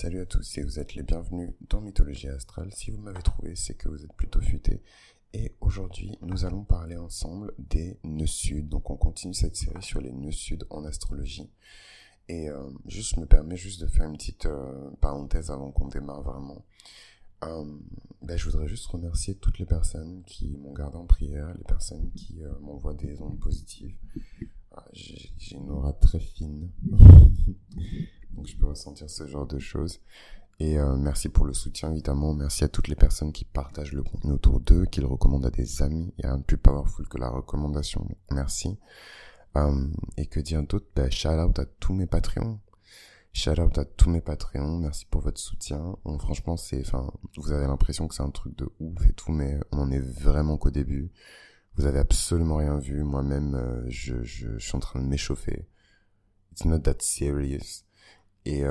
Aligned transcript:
Salut 0.00 0.20
à 0.20 0.26
tous 0.26 0.58
et 0.58 0.62
vous 0.62 0.78
êtes 0.78 0.94
les 0.94 1.02
bienvenus 1.02 1.50
dans 1.68 1.80
Mythologie 1.80 2.28
Astrale. 2.28 2.72
Si 2.72 2.92
vous 2.92 3.00
m'avez 3.00 3.20
trouvé, 3.20 3.56
c'est 3.56 3.74
que 3.74 3.88
vous 3.88 4.04
êtes 4.04 4.12
plutôt 4.12 4.40
futé. 4.40 4.80
Et 5.34 5.56
aujourd'hui, 5.60 6.16
nous 6.22 6.44
allons 6.44 6.62
parler 6.62 6.96
ensemble 6.96 7.52
des 7.58 7.98
nœuds 8.04 8.24
sud. 8.24 8.68
Donc 8.68 8.90
on 8.90 8.96
continue 8.96 9.34
cette 9.34 9.56
série 9.56 9.82
sur 9.82 10.00
les 10.00 10.12
nœuds 10.12 10.30
sud 10.30 10.68
en 10.70 10.84
astrologie. 10.84 11.50
Et 12.28 12.48
euh, 12.48 12.70
juste, 12.86 13.16
je 13.16 13.20
me 13.20 13.26
permets 13.26 13.56
juste 13.56 13.80
de 13.80 13.88
faire 13.88 14.04
une 14.04 14.16
petite 14.16 14.46
euh, 14.46 14.88
parenthèse 15.00 15.50
avant 15.50 15.72
qu'on 15.72 15.88
démarre 15.88 16.22
vraiment. 16.22 16.64
Euh, 17.42 17.64
ben, 18.22 18.36
je 18.36 18.44
voudrais 18.44 18.68
juste 18.68 18.86
remercier 18.86 19.34
toutes 19.34 19.58
les 19.58 19.66
personnes 19.66 20.22
qui 20.24 20.56
m'ont 20.58 20.74
gardé 20.74 20.96
en 20.96 21.06
prière, 21.06 21.52
les 21.58 21.64
personnes 21.64 22.12
qui 22.12 22.42
m'envoient 22.60 22.94
des 22.94 23.20
ondes 23.20 23.40
positives. 23.40 23.96
Ah, 24.76 24.84
J'ai 24.92 25.56
une 25.56 25.70
aura 25.70 25.92
très 25.92 26.20
fine. 26.20 26.70
Donc 28.32 28.46
je 28.46 28.56
peux 28.56 28.66
ressentir 28.66 29.08
ce 29.08 29.26
genre 29.26 29.46
de 29.46 29.58
choses. 29.58 30.00
Et 30.60 30.78
euh, 30.78 30.96
merci 30.96 31.28
pour 31.28 31.44
le 31.44 31.54
soutien, 31.54 31.92
évidemment. 31.92 32.34
Merci 32.34 32.64
à 32.64 32.68
toutes 32.68 32.88
les 32.88 32.96
personnes 32.96 33.32
qui 33.32 33.44
partagent 33.44 33.92
le 33.92 34.02
contenu 34.02 34.32
autour 34.32 34.58
d'eux, 34.60 34.86
qui 34.86 35.00
le 35.00 35.06
recommandent 35.06 35.46
à 35.46 35.50
des 35.50 35.82
amis. 35.82 36.12
Il 36.18 36.24
y 36.24 36.28
a 36.28 36.36
de 36.36 36.42
plus 36.42 36.58
powerful 36.58 37.06
que 37.06 37.18
la 37.18 37.28
recommandation. 37.28 38.06
Merci. 38.32 38.76
Euh, 39.56 39.86
et 40.16 40.26
que 40.26 40.40
dire 40.40 40.62
d'autre? 40.64 40.86
Ben, 40.96 41.10
Shout 41.10 41.28
out 41.28 41.58
à 41.60 41.64
tous 41.64 41.92
mes 41.92 42.06
Patreons. 42.06 42.58
Shout 43.32 43.60
out 43.60 43.78
à 43.78 43.84
tous 43.84 44.10
mes 44.10 44.20
Patreons. 44.20 44.78
Merci 44.78 45.06
pour 45.06 45.20
votre 45.20 45.38
soutien. 45.38 45.96
Franchement, 46.18 46.56
c'est, 46.56 46.80
enfin, 46.80 47.08
vous 47.36 47.52
avez 47.52 47.66
l'impression 47.68 48.08
que 48.08 48.14
c'est 48.16 48.24
un 48.24 48.30
truc 48.30 48.56
de 48.56 48.68
ouf 48.80 49.06
et 49.08 49.12
tout, 49.12 49.30
mais 49.30 49.60
on 49.70 49.78
en 49.78 49.92
est 49.92 50.00
vraiment 50.00 50.56
qu'au 50.56 50.70
début. 50.70 51.12
Vous 51.76 51.86
avez 51.86 52.00
absolument 52.00 52.56
rien 52.56 52.78
vu. 52.78 53.04
Moi-même, 53.04 53.54
euh, 53.54 53.84
je, 53.88 54.24
je, 54.24 54.58
je 54.58 54.66
suis 54.66 54.76
en 54.76 54.80
train 54.80 55.00
de 55.00 55.06
m'échauffer. 55.06 55.68
It's 56.50 56.64
not 56.64 56.80
that 56.80 56.96
serious. 57.00 57.84
Et, 58.48 58.64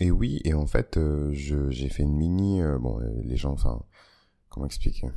et 0.00 0.10
oui, 0.10 0.40
et 0.44 0.54
en 0.54 0.66
fait, 0.66 0.98
j'ai 1.30 1.88
fait 1.88 2.02
une 2.02 2.16
mini... 2.16 2.60
bon, 2.80 2.98
les 3.22 3.36
gens, 3.36 3.52
enfin... 3.52 3.82
Comment 4.54 4.66
expliquer? 4.66 5.08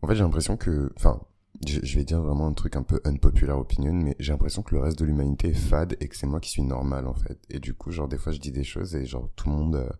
En 0.00 0.08
fait, 0.08 0.14
j'ai 0.14 0.22
l'impression 0.22 0.56
que... 0.56 0.90
Enfin, 0.96 1.20
je, 1.66 1.98
vais 1.98 2.04
dire 2.04 2.22
vraiment 2.22 2.46
un 2.46 2.54
truc 2.54 2.76
un 2.76 2.82
peu 2.82 2.98
unpopular 3.04 3.58
opinion, 3.58 3.92
mais 3.92 4.16
j'ai 4.18 4.32
l'impression 4.32 4.62
que 4.62 4.74
le 4.74 4.80
reste 4.80 4.98
de 4.98 5.04
l'humanité 5.04 5.48
est 5.48 5.52
fade 5.52 5.98
et 6.00 6.08
que 6.08 6.16
c'est 6.16 6.26
moi 6.26 6.40
qui 6.40 6.48
suis 6.48 6.62
normal, 6.62 7.06
en 7.06 7.12
fait. 7.12 7.38
Et 7.50 7.60
du 7.60 7.74
coup, 7.74 7.90
genre, 7.90 8.08
des 8.08 8.16
fois, 8.16 8.32
je 8.32 8.38
dis 8.38 8.52
des 8.52 8.64
choses 8.64 8.94
et 8.94 9.04
genre, 9.04 9.28
tout 9.36 9.50
le 9.50 9.54
monde 9.54 9.92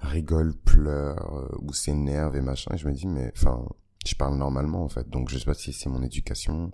rigole, 0.00 0.56
pleure, 0.56 1.48
ou 1.62 1.72
s'énerve 1.72 2.34
et 2.34 2.40
machin. 2.40 2.74
Et 2.74 2.78
je 2.78 2.88
me 2.88 2.92
dis, 2.92 3.06
mais... 3.06 3.30
Enfin, 3.36 3.64
je 4.06 4.16
parle 4.16 4.36
normalement, 4.36 4.84
en 4.84 4.88
fait. 4.88 5.08
Donc, 5.08 5.28
je 5.28 5.38
sais 5.38 5.44
pas 5.44 5.54
si 5.54 5.72
c'est 5.72 5.88
mon 5.88 6.02
éducation, 6.02 6.72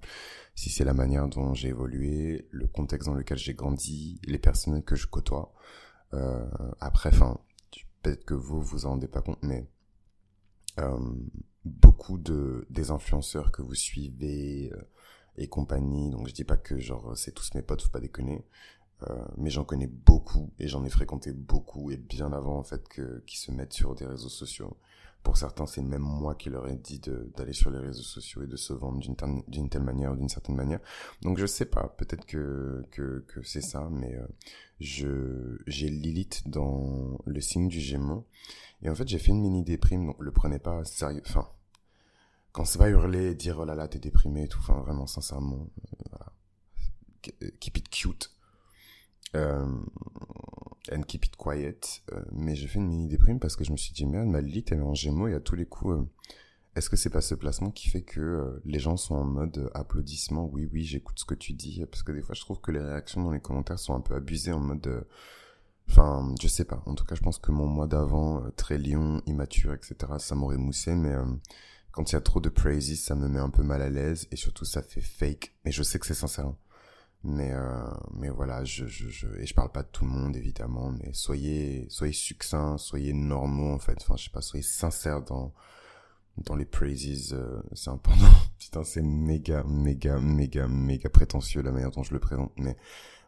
si 0.55 0.71
c'est 0.71 0.85
la 0.85 0.95
manière 0.95 1.29
dont 1.29 1.55
j'ai 1.55 1.69
évolué, 1.69 2.49
le 2.51 2.67
contexte 2.67 3.09
dans 3.09 3.15
lequel 3.15 3.39
j'ai 3.39 3.55
grandi, 3.55 4.21
les 4.25 4.39
personnes 4.39 4.83
que 4.83 4.95
je 4.95 5.07
côtoie. 5.07 5.53
Euh, 6.15 6.47
après, 6.81 7.11
enfin, 7.11 7.39
peut-être 8.03 8.25
que 8.25 8.35
vous 8.35 8.61
vous 8.61 8.87
en 8.87 8.91
rendez 8.91 9.09
pas 9.09 9.23
compte, 9.23 9.39
mais 9.43 9.67
euh, 10.79 10.99
beaucoup 11.65 12.19
de 12.19 12.67
des 12.71 12.91
influenceurs 12.91 13.53
que 13.53 13.63
vous 13.63 13.75
suivez 13.75 14.71
euh, 14.73 14.83
et 15.37 15.49
compagnie, 15.49 16.11
donc 16.11 16.29
je 16.29 16.35
dis 16.35 16.45
pas 16.45 16.57
que 16.57 16.79
genre 16.79 17.17
c'est 17.17 17.33
tous 17.33 17.55
mes 17.55 17.63
potes, 17.63 17.83
faut 17.83 17.91
pas 17.91 18.01
déconner, 18.01 18.45
mais 19.37 19.51
j'en 19.51 19.65
connais 19.65 19.89
beaucoup 19.89 20.53
et 20.61 20.69
j'en 20.69 20.85
ai 20.85 20.91
fréquenté 20.91 21.33
beaucoup 21.33 21.91
et 21.91 21.97
bien 21.97 22.33
avant 22.33 22.59
en 22.59 22.63
fait 22.63 22.87
que 22.87 23.21
qui 23.27 23.37
se 23.37 23.51
mettent 23.51 23.73
sur 23.73 23.97
des 23.97 24.07
réseaux 24.07 24.29
sociaux. 24.29 24.77
Pour 25.23 25.37
certains, 25.37 25.67
c'est 25.67 25.83
même 25.83 26.03
moi 26.03 26.35
qui 26.35 26.51
leur 26.51 26.69
ai 26.69 26.75
dit 26.75 27.01
d'aller 27.37 27.53
sur 27.53 27.71
les 27.71 27.79
réseaux 27.79 28.03
sociaux 28.03 28.43
et 28.43 28.49
de 28.49 28.57
se 28.57 28.73
vendre 28.73 28.99
d'une 28.99 29.69
telle, 29.69 29.83
manière 29.83 30.17
d'une 30.17 30.29
certaine 30.29 30.57
manière. 30.57 30.81
Donc 31.23 31.39
je 31.39 31.47
sais 31.47 31.65
pas, 31.65 31.95
peut-être 31.97 32.27
que, 32.27 32.85
que, 32.91 33.25
que 33.29 33.43
c'est 33.43 33.61
ça, 33.61 33.89
mais 33.91 34.17
euh, 34.17 34.27
je 34.81 35.59
j'ai 35.67 35.89
Lilith 35.89 36.49
dans 36.49 37.21
le 37.25 37.41
signe 37.41 37.69
du 37.69 37.81
Gémeaux. 37.81 38.27
Et 38.83 38.91
en 38.91 38.95
fait, 38.97 39.07
j'ai 39.07 39.19
fait 39.19 39.31
une 39.31 39.41
mini 39.41 39.63
déprime, 39.63 40.07
donc 40.07 40.17
le 40.19 40.33
prenez 40.33 40.59
pas 40.59 40.85
sérieux. 40.85 41.23
Enfin, 41.25 41.49
quand 42.51 42.65
c'est 42.65 42.79
pas 42.79 42.91
hurler 42.91 43.31
et 43.31 43.35
dire 43.37 43.59
oh 43.61 43.65
là 43.65 43.77
là, 43.77 43.87
t'es 43.87 44.01
déprimé 44.01 44.45
et 44.45 44.49
tout, 44.49 44.59
enfin 44.59 44.81
vraiment, 44.81 45.07
sincèrement, 45.07 45.69
euh, 45.79 46.05
voilà. 46.11 46.33
Keep 47.61 47.79
it 47.79 47.89
cute. 47.89 48.33
Euh, 49.37 49.67
and 50.91 51.03
keep 51.03 51.25
it 51.27 51.37
quiet. 51.37 52.03
Euh, 52.13 52.23
mais 52.33 52.55
j'ai 52.55 52.67
fait 52.67 52.79
une 52.79 52.89
mini 52.89 53.07
déprime 53.09 53.39
parce 53.39 53.57
que 53.57 53.65
je 53.65 53.73
me 53.73 53.77
suis 53.77 53.93
dit, 53.93 54.07
merde, 54.07 54.29
ma 54.29 54.41
Lilith, 54.41 54.73
elle 54.73 54.79
est 54.79 54.83
en 54.83 54.95
gémeaux 54.95 55.29
et 55.29 55.35
à 55.35 55.41
tous 55.41 55.55
les 55.55 55.67
coups, 55.67 55.95
euh, 55.95 56.05
est-ce 56.75 56.89
que 56.91 56.97
c'est 56.97 57.11
pas 57.11 57.21
ce 57.21 57.35
placement 57.35 57.71
qui 57.71 57.89
fait 57.91 58.03
que 58.03 58.21
euh, 58.21 58.63
les 58.65 58.79
gens 58.79 58.97
sont 58.97 59.15
en 59.15 59.25
mode 59.25 59.71
applaudissement? 59.75 60.49
Oui, 60.53 60.69
oui, 60.73 60.85
j'écoute 60.85 61.19
ce 61.19 61.25
que 61.25 61.35
tu 61.35 61.53
dis. 61.53 61.85
Parce 61.91 62.03
que 62.03 62.13
des 62.13 62.23
fois, 62.23 62.35
je 62.35 62.41
trouve 62.41 62.61
que 62.61 62.73
les 62.73 62.81
réactions 62.81 63.23
dans 63.23 63.33
les 63.33 63.41
commentaires 63.41 63.79
sont 63.79 63.95
un 63.95 64.01
peu 64.01 64.15
abusées 64.15 64.53
en 64.53 64.61
mode. 64.61 65.07
Enfin, 65.89 66.35
je 66.41 66.49
sais 66.49 66.65
pas. 66.65 66.83
En 66.87 66.95
tout 66.95 67.05
cas, 67.05 67.15
je 67.15 67.21
pense 67.21 67.39
que 67.39 67.53
mon 67.53 67.67
mois 67.67 67.87
d'avant, 67.87 68.43
très 68.57 68.79
lion, 68.79 69.21
immature, 69.27 69.75
etc., 69.75 69.95
ça 70.19 70.35
m'aurait 70.35 70.57
moussé. 70.57 70.95
Mais 70.95 71.15
quand 71.91 72.11
il 72.11 72.15
y 72.15 72.17
a 72.17 72.23
trop 72.23 72.41
de 72.41 72.49
praises, 72.49 72.99
ça 72.99 73.15
me 73.15 73.29
met 73.29 73.41
un 73.41 73.51
peu 73.51 73.63
mal 73.63 73.83
à 73.83 73.91
l'aise. 73.91 74.27
Et 74.31 74.37
surtout, 74.37 74.65
ça 74.65 74.83
fait 74.83 75.03
fake. 75.03 75.55
Mais 75.67 75.73
je 75.73 75.83
sais 75.83 75.99
que 75.99 76.07
c'est 76.07 76.15
sincère. 76.15 76.47
hein. 76.47 76.57
Mais 77.25 77.53
euh, 77.53 77.85
mais 78.15 78.31
voilà, 78.31 78.65
je, 78.65 78.87
je, 78.87 79.09
je 79.09 79.29
et 79.39 79.47
je 79.47 79.55
parle 79.55 79.71
pas 79.71 79.85
de 79.85 79.89
tout 79.89 80.05
le 80.05 80.11
monde 80.11 80.37
évidemment, 80.37 80.91
mais 80.91 81.13
soyez 81.13 81.87
soyez 81.89 82.13
succincts, 82.13 82.79
soyez 82.79 83.13
normaux 83.13 83.73
en 83.73 83.79
fait. 83.79 83.99
Enfin, 84.01 84.17
je 84.17 84.25
sais 84.25 84.31
pas, 84.31 84.41
soyez 84.43 84.65
sincères 84.65 85.23
dans 85.23 85.53
dans 86.39 86.57
les 86.57 86.65
praises, 86.65 87.33
euh, 87.35 87.63
c'est 87.75 87.91
important. 87.91 88.27
Putain, 88.59 88.85
c'est 88.85 89.03
méga 89.03 89.63
méga 89.65 90.19
méga 90.19 90.67
méga 90.67 91.11
prétentieux 91.11 91.63
la 91.63 91.71
manière 91.73 91.91
dont 91.91 92.03
je 92.03 92.13
le 92.13 92.21
présente, 92.21 92.53
mais 92.57 92.77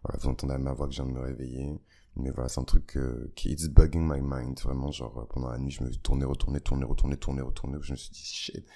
voilà, 0.03 0.19
vous 0.21 0.29
entendez 0.29 0.55
à 0.55 0.59
ma 0.59 0.73
voix 0.73 0.87
que 0.89 0.93
je 0.95 1.03
viens 1.03 1.13
de 1.13 1.17
me 1.17 1.25
réveiller. 1.25 1.79
Mais 2.17 2.31
voilà, 2.31 2.49
c'est 2.49 2.61
un 2.61 2.65
truc 2.65 2.97
euh, 2.97 3.33
qui 3.35 3.51
it's 3.53 3.69
bugging 3.69 4.03
my 4.07 4.21
mind 4.23 4.59
vraiment 4.61 4.91
genre 4.93 5.19
euh, 5.19 5.27
pendant 5.29 5.51
la 5.51 5.59
nuit, 5.59 5.71
je 5.73 5.83
me 5.83 5.91
suis 5.91 6.01
tourné, 6.01 6.25
retourné, 6.25 6.61
tourné, 6.61 6.85
retourné, 6.85 7.17
tourné, 7.17 7.43
retourné, 7.43 7.79
je 7.83 7.93
me 7.93 7.97
suis 7.97 8.11
dit 8.11 8.25
shit. 8.25 8.67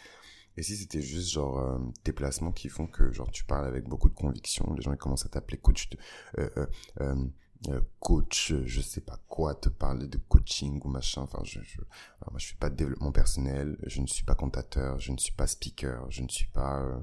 Et 0.59 0.63
si 0.65 0.77
c'était 0.77 1.01
juste 1.01 1.31
genre 1.31 1.61
euh, 1.61 1.79
tes 2.03 2.13
placements 2.13 2.51
qui 2.51 2.69
font 2.69 2.89
que 2.89 3.13
genre 3.13 3.31
tu 3.31 3.45
parles 3.45 3.67
avec 3.67 3.85
beaucoup 3.89 4.09
de 4.09 4.15
conviction, 4.15 4.75
les 4.75 4.83
gens 4.83 4.93
ils 4.93 4.99
commencent 4.99 5.25
à 5.25 5.29
t'appeler 5.29 5.57
coach, 5.57 5.89
euh, 6.37 6.51
euh, 6.57 6.67
euh, 7.01 7.25
euh, 7.69 7.81
coach, 8.01 8.53
je 8.65 8.81
sais 8.81 9.01
pas 9.01 9.21
quoi, 9.29 9.55
te 9.55 9.69
parler 9.69 10.09
de 10.09 10.19
coaching 10.19 10.81
ou 10.85 10.89
machin. 10.89 11.23
Enfin, 11.23 11.39
je, 11.45 11.61
je, 11.63 11.81
moi 12.29 12.39
je 12.39 12.47
suis 12.47 12.57
pas 12.57 12.71
de 12.71 12.75
développement 12.75 13.13
personnel, 13.13 13.79
je 13.87 14.01
ne 14.01 14.09
suis 14.09 14.25
pas 14.25 14.35
cantateur, 14.35 14.99
je 14.99 15.13
ne 15.13 15.19
suis 15.19 15.33
pas 15.33 15.47
speaker, 15.47 16.11
je 16.11 16.23
ne 16.23 16.29
suis 16.29 16.49
pas 16.49 16.81
euh, 16.83 16.99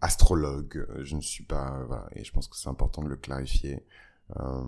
astrologue, 0.00 0.84
je 1.04 1.14
ne 1.14 1.20
suis 1.20 1.44
pas 1.44 1.84
voilà. 1.86 2.08
Et 2.16 2.24
je 2.24 2.32
pense 2.32 2.48
que 2.48 2.56
c'est 2.56 2.68
important 2.68 3.04
de 3.04 3.08
le 3.08 3.16
clarifier. 3.16 3.84
Euh, 4.40 4.64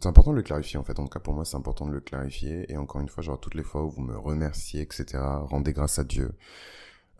c'est 0.00 0.08
important 0.08 0.32
de 0.32 0.36
le 0.36 0.42
clarifier 0.42 0.78
en 0.78 0.84
fait. 0.84 0.98
En 0.98 1.04
tout 1.04 1.10
cas 1.10 1.20
pour 1.20 1.34
moi 1.34 1.44
c'est 1.44 1.56
important 1.56 1.86
de 1.86 1.92
le 1.92 2.00
clarifier. 2.00 2.70
Et 2.72 2.76
encore 2.76 3.00
une 3.00 3.08
fois, 3.08 3.22
genre 3.22 3.40
toutes 3.40 3.54
les 3.54 3.62
fois 3.62 3.84
où 3.84 3.90
vous 3.90 4.02
me 4.02 4.16
remerciez, 4.16 4.82
etc. 4.82 5.18
Rendez 5.44 5.72
grâce 5.72 5.98
à 5.98 6.04
Dieu. 6.04 6.32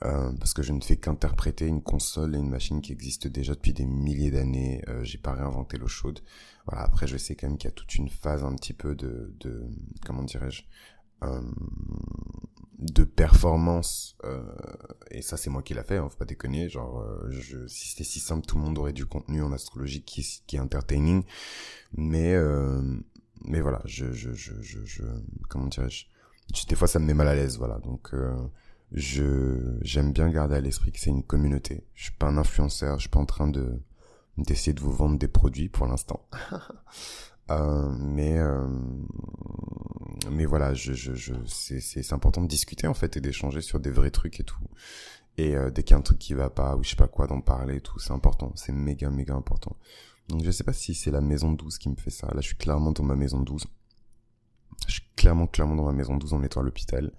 Euh, 0.05 0.33
parce 0.38 0.53
que 0.53 0.62
je 0.62 0.72
ne 0.72 0.81
fais 0.81 0.97
qu'interpréter 0.97 1.66
une 1.66 1.83
console 1.83 2.34
et 2.34 2.38
une 2.38 2.50
machine 2.50 2.81
qui 2.81 2.93
existe 2.93 3.28
déjà 3.28 3.55
depuis 3.55 3.72
des 3.72 3.87
milliers 3.87 4.33
d'années. 4.33 4.83
Euh, 4.88 5.05
j'ai 5.05 5.19
pas 5.19 5.33
réinventé 5.33 5.78
l'eau 5.78 5.87
chaude. 5.87 6.21
Voilà. 6.66 6.83
Après, 6.83 7.06
je 7.06 7.16
sais 7.16 7.37
quand 7.37 7.47
même 7.49 7.56
qu'il 7.56 7.69
y 7.69 7.72
a 7.72 7.75
toute 7.75 7.94
une 7.94 8.09
phase 8.09 8.43
un 8.43 8.55
petit 8.56 8.72
peu 8.72 8.97
de, 8.97 9.33
de 9.39 9.65
comment 10.04 10.25
dirais-je, 10.25 10.65
euh, 11.22 11.41
de 12.82 13.04
performance. 13.04 14.16
Euh, 14.25 14.43
et 15.10 15.22
ça, 15.22 15.37
c'est 15.37 15.50
moi 15.50 15.62
qui 15.62 15.75
l'a 15.75 15.84
fait. 15.84 15.97
Hein, 15.97 16.09
faut 16.10 16.16
pas 16.16 16.25
déconner. 16.25 16.69
Genre, 16.69 17.00
euh, 17.00 17.31
je, 17.31 17.66
si 17.66 17.88
c'était 17.88 18.04
si 18.04 18.20
simple, 18.20 18.44
tout 18.47 18.56
le 18.56 18.62
monde 18.65 18.78
aurait 18.78 18.93
du 18.93 19.06
contenu 19.06 19.43
en 19.43 19.53
astrologie 19.53 20.03
qui, 20.03 20.43
qui 20.47 20.56
est 20.56 20.60
entertaining. 20.60 21.22
Mais, 21.94 22.34
euh, 22.34 22.82
mais 23.44 23.60
voilà, 23.60 23.81
je, 23.84 24.12
je, 24.12 24.32
je, 24.32 24.60
je, 24.60 24.84
je 24.84 25.03
comment 25.48 25.66
dirais-je, 25.66 26.06
des 26.69 26.75
fois, 26.75 26.88
ça 26.88 26.98
me 26.98 27.06
met 27.06 27.15
mal 27.15 27.28
à 27.28 27.34
l'aise. 27.34 27.59
Voilà. 27.59 27.78
Donc 27.78 28.10
euh, 28.15 28.34
je 28.92 29.78
j'aime 29.81 30.12
bien 30.12 30.28
garder 30.28 30.56
à 30.56 30.60
l'esprit 30.60 30.92
que 30.92 31.00
c'est 31.00 31.10
une 31.10 31.22
communauté. 31.22 31.87
Je 31.94 32.04
suis 32.04 32.12
pas 32.12 32.26
un 32.26 32.37
influenceur, 32.37 32.97
je 32.97 33.03
suis 33.03 33.10
pas 33.10 33.21
en 33.21 33.26
train 33.26 33.48
de 33.48 33.81
d'essayer 34.38 34.72
de 34.72 34.81
vous 34.81 34.92
vendre 34.92 35.19
des 35.19 35.28
produits 35.28 35.69
pour 35.69 35.87
l'instant. 35.87 36.26
Euh, 37.52 37.90
mais 37.98 38.38
euh, 38.38 38.66
mais 40.30 40.44
voilà, 40.47 40.72
c'est 41.47 42.12
important 42.12 42.42
de 42.42 42.47
discuter 42.47 42.86
en 42.86 42.94
fait 42.94 43.16
et 43.16 43.21
d'échanger 43.21 43.60
sur 43.60 43.80
des 43.80 43.91
vrais 43.91 44.10
trucs 44.10 44.41
et 44.41 44.44
tout. 44.44 44.59
Et 45.38 45.56
euh, 45.56 45.71
dès 45.71 45.82
qu'il 45.82 45.92
y 45.92 45.94
a 45.94 45.98
un 45.98 46.03
truc 46.03 46.18
qui 46.18 46.34
va 46.34 46.50
pas 46.50 46.77
ou 46.77 46.84
je 46.84 46.91
sais 46.91 46.97
pas 46.97 47.09
quoi 47.09 47.27
d'en 47.27 47.41
parler 47.41 47.77
et 47.77 47.80
tout, 47.80 47.98
c'est 47.98 48.12
important, 48.12 48.53
c'est 48.54 48.72
méga 48.72 49.10
méga 49.10 49.34
important. 49.34 49.77
Donc 50.28 50.44
je 50.44 50.50
sais 50.50 50.65
pas 50.65 50.72
si 50.72 50.94
c'est 50.94 51.10
la 51.10 51.21
maison 51.21 51.53
12 51.53 51.78
qui 51.78 51.88
me 51.88 51.97
fait 51.97 52.10
ça. 52.10 52.28
Là, 52.28 52.41
je 52.41 52.47
suis 52.48 52.56
clairement 52.56 52.92
dans 52.92 53.04
ma 53.04 53.16
maison 53.16 53.41
12. 53.41 53.66
Je 54.86 54.92
suis 54.92 55.03
clairement 55.16 55.47
clairement 55.47 55.74
dans 55.74 55.84
ma 55.84 55.92
maison 55.92 56.16
12 56.16 56.34
en 56.34 56.42
étant 56.42 56.60
à 56.60 56.65
l'hôpital. 56.65 57.12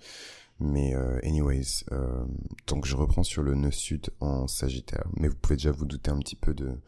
Mais 0.60 0.96
euh, 0.96 1.19
anyways, 1.24 1.84
euh, 1.92 2.25
donc 2.68 2.86
je 2.86 2.96
reprends 2.96 3.24
sur 3.24 3.44
le 3.44 3.56
nœud 3.56 3.72
sud 3.72 4.10
en 4.19 4.48
Sagittaire. 4.48 5.06
Mais 5.18 5.28
vous 5.28 5.36
pouvez 5.36 5.56
déjà 5.56 5.72
vous 5.72 5.86
douter 5.86 6.12
un 6.12 6.19
petit 6.19 6.36
peu 6.36 6.54
de, 6.54 6.80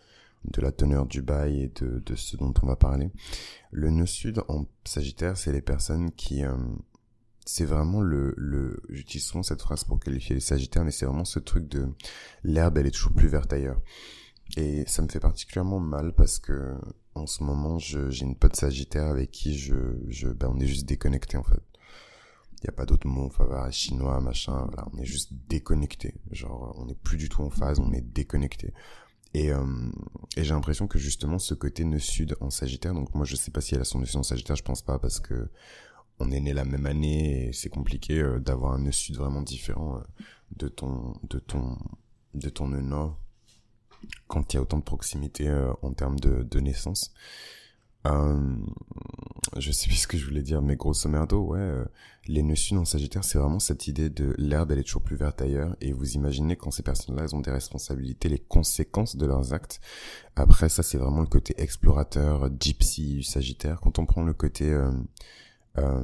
de 0.52 0.62
la 0.62 0.72
teneur 0.72 1.06
du 1.06 1.22
bail 1.22 1.64
et 1.64 1.68
de, 1.70 2.00
de 2.00 2.16
ce 2.16 2.38
dont 2.38 2.54
on 2.62 2.68
va 2.68 2.76
parler. 2.76 3.12
Le 3.72 3.90
nœud 3.90 4.06
sud 4.06 4.42
en 4.48 4.66
Sagittaire, 4.86 5.38
c'est 5.38 5.52
les 5.52 5.62
personnes 5.62 6.12
qui... 6.12 6.44
euh, 6.44 6.56
c'est 7.46 7.66
vraiment 7.66 8.02
le... 8.02 8.34
le 8.38 8.82
J'utilise 8.90 9.26
souvent 9.26 9.44
cette 9.44 9.62
phrase 9.62 9.84
pour 9.84 10.00
qualifier 10.00 10.36
les 10.36 10.42
Sagittaires, 10.42 10.84
mais 10.84 10.92
c'est 10.92 11.06
vraiment 11.06 11.26
ce 11.26 11.40
truc 11.40 11.68
de... 11.68 11.88
L'herbe, 12.44 12.78
elle 12.78 12.88
est 12.88 12.92
toujours 12.92 13.14
plus 13.14 13.28
verte 13.28 13.54
ailleurs. 13.54 13.82
Et 14.58 14.86
ça 14.88 15.02
me 15.02 15.08
fait 15.08 15.20
particulièrement 15.20 15.80
mal 15.80 16.14
parce 16.14 16.40
que 16.40 16.76
en 17.16 17.28
ce 17.28 17.44
moment, 17.44 17.80
j'ai 17.80 18.26
une 18.26 18.36
pote 18.36 18.56
sagittaire 18.56 19.06
avec 19.08 19.32
qui 19.32 19.58
je, 19.58 19.76
je 20.08 20.28
ben, 20.28 20.52
on 20.54 20.60
est 20.60 20.68
juste 20.68 20.86
déconnecté 20.86 21.38
en 21.38 21.44
fait. 21.44 21.62
Il 22.62 22.66
n'y 22.66 22.70
a 22.70 22.74
pas 22.74 22.86
d'autre 22.86 23.08
mot, 23.08 23.26
enfin, 23.26 23.70
chinois, 23.72 24.20
machin, 24.22 24.68
voilà, 24.68 24.88
on 24.94 24.98
est 24.98 25.06
juste 25.06 25.32
déconnecté. 25.48 26.16
Genre, 26.32 26.76
on 26.78 26.86
n'est 26.86 26.96
plus 26.96 27.18
du 27.18 27.30
tout 27.30 27.42
en 27.42 27.50
phase, 27.50 27.80
on 27.80 27.92
est 27.92 28.02
déconnecté. 28.02 28.74
Et, 29.36 29.52
euh, 29.52 29.66
et 30.38 30.46
j'ai 30.46 30.54
l'impression 30.54 30.88
que 30.88 30.98
justement 30.98 31.40
ce 31.40 31.54
côté 31.54 31.84
nœud 31.84 32.00
sud 32.00 32.38
en 32.40 32.50
Sagittaire, 32.50 32.94
donc 32.94 33.14
moi 33.14 33.26
je 33.26 33.36
sais 33.36 33.52
pas 33.52 33.60
si 33.60 33.76
elle 33.76 33.82
a 33.82 33.84
son 33.84 34.00
nœud 34.00 34.06
sud 34.06 34.16
en 34.16 34.24
Sagittaire, 34.24 34.56
je 34.56 34.64
pense 34.64 34.82
pas 34.82 34.98
parce 34.98 35.20
que 35.20 35.50
on 36.20 36.32
est 36.32 36.40
né 36.40 36.54
la 36.54 36.64
même 36.64 36.86
année 36.86 37.48
et 37.48 37.52
c'est 37.52 37.68
compliqué 37.68 38.22
euh, 38.22 38.40
d'avoir 38.40 38.72
un 38.72 38.80
nœud 38.80 38.94
sud 38.94 39.18
vraiment 39.18 39.42
différent 39.42 39.98
euh, 39.98 40.24
de 40.56 40.70
ton 40.70 41.16
de 41.30 41.40
ton 41.40 41.78
de 42.34 42.48
ton 42.48 42.70
nœud 42.70 42.80
nord 42.80 43.20
quand 44.28 44.54
il 44.54 44.56
y 44.56 44.60
a 44.60 44.62
autant 44.62 44.78
de 44.78 44.84
proximité 44.84 45.52
en 45.82 45.92
termes 45.92 46.20
de, 46.20 46.44
de 46.44 46.60
naissance. 46.62 47.12
Euh, 48.06 48.56
je 49.58 49.72
sais 49.72 49.88
plus 49.88 49.96
ce 49.96 50.08
que 50.08 50.18
je 50.18 50.26
voulais 50.26 50.42
dire, 50.42 50.62
mais 50.62 50.76
grosso 50.76 51.08
merdo, 51.10 51.40
ouais, 51.40 51.60
euh, 51.60 51.86
les 52.28 52.44
nœuds 52.44 52.56
sud 52.56 52.78
en 52.78 52.86
Sagittaire, 52.86 53.24
c'est 53.24 53.38
vraiment 53.38 53.60
cette 53.60 53.88
idée 53.88 54.10
de 54.10 54.36
l'herbe, 54.38 54.72
elle 54.72 54.80
est 54.80 54.84
toujours 54.84 55.02
plus 55.02 55.16
verte 55.16 55.42
ailleurs, 55.42 55.76
et 55.82 55.94
vous 55.94 56.14
imaginez 56.14 56.56
quand 56.56 56.72
ces 56.72 56.84
personnes-là, 56.84 57.24
elles 57.24 57.36
ont 57.36 57.42
des 57.42 57.52
responsabilités, 57.52 58.28
les 58.28 58.40
conséquences 58.40 59.16
de 59.16 59.26
leurs 59.26 59.54
actes. 59.54 59.80
Après, 60.36 60.70
ça, 60.70 60.84
c'est 60.84 60.98
vraiment 60.98 61.22
le 61.22 61.28
côté 61.28 61.54
explorateur, 61.58 62.50
gypsy 62.60 63.24
Sagittaire. 63.24 63.80
Quand 63.82 63.98
on 64.00 64.06
prend 64.06 64.24
le 64.24 64.34
côté 64.34 64.72
euh, 65.78 66.04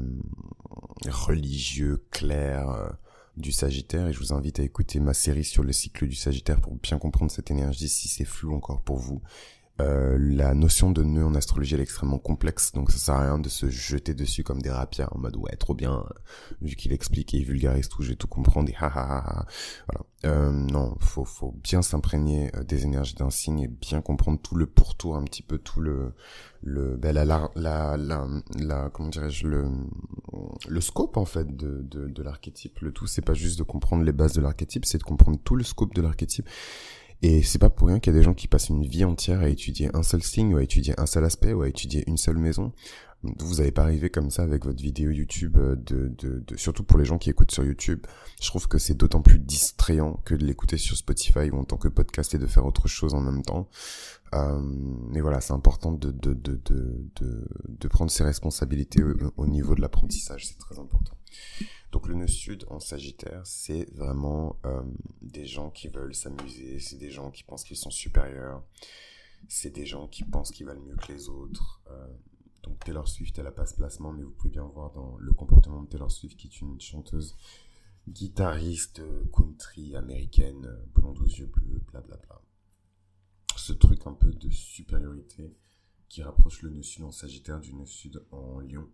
religieux, 1.10 2.06
clair 2.12 2.96
du 3.38 3.52
Sagittaire, 3.52 4.08
et 4.08 4.14
je 4.14 4.20
vous 4.20 4.34
invite 4.34 4.60
à 4.60 4.64
écouter 4.64 5.00
ma 5.00 5.14
série 5.14 5.44
sur 5.44 5.64
le 5.64 5.74
cycle 5.74 6.08
du 6.08 6.16
Sagittaire 6.16 6.62
pour 6.62 6.76
bien 6.76 7.00
comprendre 7.00 7.32
cette 7.32 7.52
énergie, 7.52 7.90
si 7.90 8.08
c'est 8.08 8.26
flou 8.26 8.56
encore 8.56 8.82
pour 8.82 8.98
vous 8.98 9.22
euh, 9.82 10.18
la 10.20 10.54
notion 10.54 10.92
de 10.92 11.04
nœud 11.04 11.26
en 11.26 11.36
astrologie 11.36 11.74
elle 11.74 11.80
est 11.80 11.84
extrêmement 11.84 12.20
complexe, 12.20 12.72
donc 12.74 12.92
ça 12.92 12.98
sert 12.98 13.16
à 13.16 13.22
rien 13.22 13.40
de 13.40 13.50
se 13.50 13.70
jeter 13.70 14.14
dessus 14.14 14.44
comme 14.44 14.62
des 14.62 14.70
rapières 14.70 15.10
en 15.16 15.20
mode 15.20 15.36
ouais 15.38 15.56
trop 15.58 15.74
bien, 15.74 16.06
vu 16.62 16.76
qu'il 16.76 16.94
explique 16.94 17.34
et 17.34 17.38
il 17.38 17.46
vulgarise 17.46 17.90
tout, 17.90 18.04
je 18.04 18.10
vais 18.10 18.16
tout 18.16 18.28
comprendre 18.28 18.70
et 18.70 18.76
ha 18.80 18.88
ha 18.88 19.18
ha, 19.18 19.46
Voilà. 19.88 20.06
Euh, 20.26 20.52
non, 20.52 20.96
faut 21.00 21.26
faut 21.26 21.54
bien 21.64 21.82
s'imprégner 21.82 22.52
euh, 22.56 22.64
des 22.64 22.84
énergies 22.84 23.16
d'un 23.16 23.32
signe 23.32 23.62
et 23.62 23.68
bien 23.68 24.02
comprendre 24.02 24.40
tout 24.40 24.56
le 24.56 24.68
pourtour, 24.68 25.16
un 25.16 25.24
petit 25.24 25.42
peu 25.42 25.58
tout 25.58 25.82
le 25.82 26.14
le 26.62 26.96
ben, 26.96 27.12
la, 27.14 27.26
la 27.26 27.50
la 27.56 28.28
la 28.60 28.90
comment 28.90 29.10
dirais-je 29.10 29.48
le 29.48 29.66
le 30.68 30.82
scope 30.82 31.18
en 31.18 31.26
fait 31.26 31.56
de 31.56 31.82
de, 31.82 32.08
de 32.08 32.24
l'archétype. 32.24 32.80
Le 32.82 32.92
tout 32.92 33.08
c'est 33.08 33.24
pas 33.24 33.34
juste 33.34 33.58
de 33.58 33.64
comprendre 33.64 34.04
les 34.04 34.12
bases 34.12 34.34
de 34.34 34.42
l'archétype, 34.42 34.86
c'est 34.86 35.00
de 35.00 35.04
comprendre 35.04 35.40
tout 35.44 35.56
le 35.56 35.64
scope 35.64 35.96
de 35.96 36.02
l'archétype 36.02 36.48
et 37.22 37.44
c'est 37.44 37.60
pas 37.60 37.70
pour 37.70 37.88
rien 37.88 38.00
qu'il 38.00 38.14
y 38.14 38.16
a 38.16 38.20
des 38.20 38.24
gens 38.24 38.34
qui 38.34 38.48
passent 38.48 38.70
une 38.70 38.86
vie 38.86 39.06
entière 39.06 39.42
à 39.42 39.50
étudier 39.50 39.90
un 39.94 40.04
seul 40.04 40.24
signe, 40.24 40.54
ou 40.54 40.58
à 40.58 40.64
étudier 40.64 40.94
un 41.00 41.06
seul 41.06 41.24
aspect, 41.24 41.54
ou 41.54 41.62
à 41.62 41.70
étudier 41.70 42.04
une 42.08 42.18
seule 42.18 42.38
maison. 42.38 42.72
Vous 43.24 43.56
n'allez 43.56 43.72
pas 43.72 43.84
arriver 43.84 44.10
comme 44.10 44.32
ça 44.32 44.44
avec 44.44 44.66
votre 44.66 44.82
vidéo 44.82 45.12
YouTube, 45.12 45.58
euh, 45.58 45.76
de, 45.76 46.08
de, 46.18 46.40
de, 46.40 46.58
surtout 46.58 46.84
pour 46.84 46.98
les 46.98 47.06
gens 47.06 47.20
qui 47.20 47.30
écoutent 47.30 47.52
sur 47.52 47.64
YouTube. 47.64 48.06
Je 48.42 48.48
trouve 48.48 48.68
que 48.68 48.80
c'est 48.80 48.96
d'autant 48.96 49.22
plus 49.22 49.38
distrayant 49.38 50.14
que 50.26 50.34
de 50.34 50.44
l'écouter 50.44 50.78
sur 50.78 50.98
Spotify 50.98 51.52
ou 51.52 51.58
en 51.60 51.64
tant 51.64 51.78
que 51.78 51.88
podcast 51.88 52.34
et 52.34 52.40
de 52.40 52.48
faire 52.48 52.66
autre 52.66 52.88
chose 52.88 53.14
en 53.14 53.22
même 53.22 53.44
temps. 53.44 53.70
Euh, 54.34 54.60
mais 54.62 55.22
voilà, 55.22 55.42
c'est 55.42 55.54
important 55.54 55.92
de, 55.92 56.10
de, 56.12 56.34
de, 56.34 56.60
de, 56.66 57.48
de, 57.68 57.88
prendre 57.90 58.10
ses 58.10 58.24
responsabilités 58.24 59.04
au 59.36 59.46
niveau 59.46 59.76
de 59.76 59.82
l'apprentissage, 59.82 60.48
c'est 60.48 60.58
très 60.58 60.80
important. 60.80 61.18
Donc 61.92 62.08
le 62.08 62.16
nœud 62.16 62.28
sud 62.28 62.66
en 62.70 62.80
Sagittaire, 62.80 63.42
c'est 63.44 63.94
vraiment 63.94 64.56
euh, 64.66 64.82
des 65.22 65.46
gens 65.46 65.70
qui 65.70 65.90
veulent 65.90 66.16
s'amuser, 66.16 66.80
c'est 66.80 66.98
des 66.98 67.12
gens 67.12 67.30
qui 67.30 67.44
pensent 67.44 67.66
qu'ils 67.66 67.78
sont 67.78 67.92
supérieurs, 67.92 68.64
c'est 69.50 69.72
des 69.72 69.86
gens 69.86 70.08
qui 70.08 70.24
pensent 70.24 70.52
qu'ils 70.52 70.66
valent 70.66 70.82
mieux 70.82 70.96
que 70.96 71.12
les 71.12 71.28
autres. 71.28 71.82
Euh, 71.92 72.08
donc 72.64 72.80
Taylor 72.84 73.08
Swift, 73.08 73.38
elle 73.40 73.48
a 73.48 73.52
pas 73.52 73.66
ce 73.66 73.76
placement, 73.76 74.14
mais 74.14 74.24
vous 74.24 74.32
pouvez 74.32 74.50
bien 74.50 74.66
voir 74.66 74.92
dans 74.92 75.18
le 75.18 75.34
comportement 75.34 75.82
de 75.82 75.88
Taylor 75.88 76.12
Swift, 76.12 76.38
qui 76.38 76.48
est 76.48 76.62
une 76.62 76.80
chanteuse 76.80 77.36
guitariste 78.08 79.02
country 79.32 79.96
américaine, 79.96 80.68
blonde 80.94 81.20
aux 81.20 81.26
yeux 81.26 81.48
bleus, 81.48 81.82
blablabla. 81.88 82.42
Ce 83.56 83.74
truc 83.74 84.08
un 84.08 84.14
peu 84.14 84.32
de 84.32 84.50
supériorité 84.50 85.56
qui 86.10 86.24
rapproche 86.24 86.62
le 86.62 86.72
nœud 86.72 86.84
sud 86.84 87.04
en 87.04 87.12
Sagittaire 87.12 87.60
du 87.60 87.74
nœud 87.74 87.86
sud 87.86 88.24
en 88.32 88.60
Lion 88.60 88.90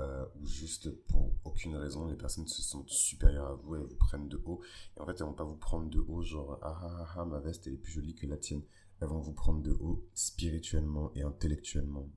euh, 0.00 0.24
ou 0.40 0.46
juste 0.46 0.90
pour 1.06 1.32
aucune 1.44 1.74
raison, 1.74 2.06
les 2.06 2.16
personnes 2.16 2.46
se 2.46 2.62
sentent 2.62 2.90
supérieures 2.90 3.48
à 3.48 3.54
vous 3.54 3.74
et 3.74 3.78
vous 3.78 3.96
prennent 3.96 4.28
de 4.28 4.40
haut. 4.44 4.60
Et 4.96 5.00
en 5.00 5.06
fait, 5.06 5.12
elles 5.12 5.26
vont 5.26 5.32
pas 5.32 5.44
vous 5.44 5.56
prendre 5.56 5.90
de 5.90 5.98
haut, 5.98 6.22
genre, 6.22 6.58
ah 6.62 6.78
ah 6.82 6.96
ah, 7.00 7.14
ah 7.16 7.24
ma 7.24 7.40
veste, 7.40 7.66
elle 7.66 7.74
est 7.74 7.78
plus 7.78 7.92
jolie 7.92 8.14
que 8.14 8.26
la 8.26 8.36
tienne. 8.36 8.62
Elles 9.00 9.08
vont 9.08 9.20
vous 9.20 9.32
prendre 9.32 9.60
de 9.60 9.72
haut 9.72 10.08
spirituellement 10.14 11.10
et 11.14 11.22
intellectuellement. 11.22 12.08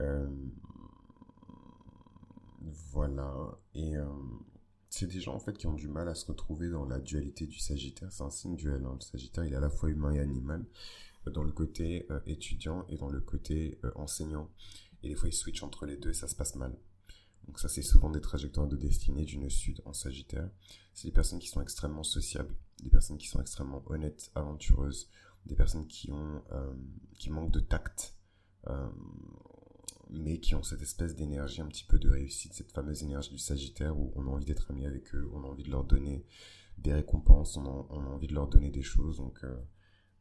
Euh, 0.00 0.28
voilà. 2.90 3.58
Et 3.74 3.96
euh, 3.96 4.06
c'est 4.88 5.06
des 5.06 5.20
gens, 5.20 5.34
en 5.34 5.40
fait, 5.40 5.56
qui 5.56 5.66
ont 5.66 5.74
du 5.74 5.88
mal 5.88 6.08
à 6.08 6.14
se 6.14 6.26
retrouver 6.26 6.68
dans 6.68 6.84
la 6.84 6.98
dualité 6.98 7.46
du 7.46 7.58
Sagittaire. 7.58 8.12
C'est 8.12 8.22
un 8.22 8.30
signe 8.30 8.56
duel. 8.56 8.84
Hein. 8.84 8.94
Le 8.94 9.00
Sagittaire, 9.00 9.44
il 9.44 9.52
est 9.52 9.56
à 9.56 9.60
la 9.60 9.70
fois 9.70 9.90
humain 9.90 10.12
et 10.12 10.20
animal, 10.20 10.64
dans 11.26 11.44
le 11.44 11.52
côté 11.52 12.06
étudiant 12.26 12.84
et 12.88 12.96
dans 12.96 13.08
le 13.08 13.20
côté 13.20 13.78
enseignant. 13.94 14.50
Et 15.02 15.08
des 15.08 15.14
fois, 15.14 15.28
ils 15.28 15.34
switchent 15.34 15.62
entre 15.62 15.86
les 15.86 15.96
deux 15.96 16.10
et 16.10 16.14
ça 16.14 16.28
se 16.28 16.34
passe 16.34 16.56
mal. 16.56 16.76
Donc 17.46 17.58
ça, 17.58 17.68
c'est 17.68 17.82
souvent 17.82 18.10
des 18.10 18.20
trajectoires 18.20 18.68
de 18.68 18.76
destinée 18.76 19.24
du 19.24 19.38
nœud 19.38 19.48
sud 19.48 19.82
en 19.84 19.92
Sagittaire. 19.92 20.48
C'est 20.94 21.08
des 21.08 21.12
personnes 21.12 21.38
qui 21.38 21.48
sont 21.48 21.60
extrêmement 21.60 22.04
sociables, 22.04 22.54
des 22.82 22.90
personnes 22.90 23.18
qui 23.18 23.28
sont 23.28 23.40
extrêmement 23.40 23.82
honnêtes, 23.86 24.30
aventureuses, 24.34 25.08
des 25.46 25.56
personnes 25.56 25.86
qui 25.86 26.12
ont, 26.12 26.42
euh, 26.52 26.72
qui 27.18 27.30
manquent 27.30 27.50
de 27.50 27.60
tact, 27.60 28.14
euh, 28.68 28.88
mais 30.12 30.38
qui 30.38 30.54
ont 30.54 30.62
cette 30.62 30.82
espèce 30.82 31.14
d'énergie 31.14 31.60
un 31.60 31.66
petit 31.66 31.84
peu 31.84 31.98
de 31.98 32.10
réussite, 32.10 32.54
cette 32.54 32.72
fameuse 32.72 33.02
énergie 33.02 33.30
du 33.30 33.38
Sagittaire 33.38 33.98
où 33.98 34.12
on 34.14 34.26
a 34.26 34.30
envie 34.30 34.44
d'être 34.44 34.70
ami 34.70 34.86
avec 34.86 35.14
eux, 35.14 35.28
on 35.32 35.44
a 35.44 35.46
envie 35.46 35.64
de 35.64 35.70
leur 35.70 35.84
donner 35.84 36.24
des 36.78 36.92
récompenses, 36.92 37.56
on 37.56 37.64
a, 37.64 37.94
envie 37.94 38.26
de 38.26 38.34
leur 38.34 38.48
donner 38.48 38.70
des 38.70 38.82
choses. 38.82 39.18
Donc, 39.18 39.42
euh, 39.44 39.56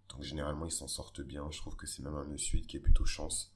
donc 0.09 0.23
généralement, 0.23 0.65
ils 0.65 0.71
s'en 0.71 0.87
sortent 0.87 1.21
bien. 1.21 1.49
Je 1.51 1.57
trouve 1.57 1.75
que 1.75 1.87
c'est 1.87 2.03
même 2.03 2.15
un 2.15 2.25
nœud 2.25 2.37
sud 2.37 2.67
qui 2.67 2.77
est 2.77 2.81
plutôt 2.81 3.05
chance. 3.05 3.55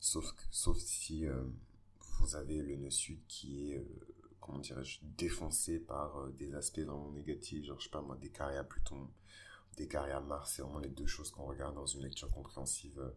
Sauf, 0.00 0.34
sauf 0.50 0.78
si 0.78 1.26
vous 2.22 2.36
avez 2.36 2.62
le 2.62 2.76
nœud 2.76 2.90
sud 2.90 3.20
qui 3.26 3.70
est, 3.70 3.78
euh, 3.78 3.84
comment 4.40 4.58
dirais-je, 4.58 5.00
défoncé 5.02 5.78
par 5.80 6.16
euh, 6.18 6.30
des 6.38 6.54
aspects 6.54 6.80
vraiment 6.80 7.10
négatifs, 7.10 7.64
genre, 7.64 7.78
je 7.78 7.84
sais 7.84 7.90
pas 7.90 8.02
moi, 8.02 8.16
des 8.16 8.30
carrés 8.30 8.56
à 8.56 8.64
Pluton, 8.64 9.10
des 9.76 9.88
carrés 9.88 10.12
à 10.12 10.20
Mars, 10.20 10.54
c'est 10.54 10.62
vraiment 10.62 10.78
les 10.78 10.90
deux 10.90 11.06
choses 11.06 11.30
qu'on 11.30 11.46
regarde 11.46 11.74
dans 11.74 11.86
une 11.86 12.02
lecture 12.02 12.30
compréhensive 12.30 12.98
euh, 13.00 13.10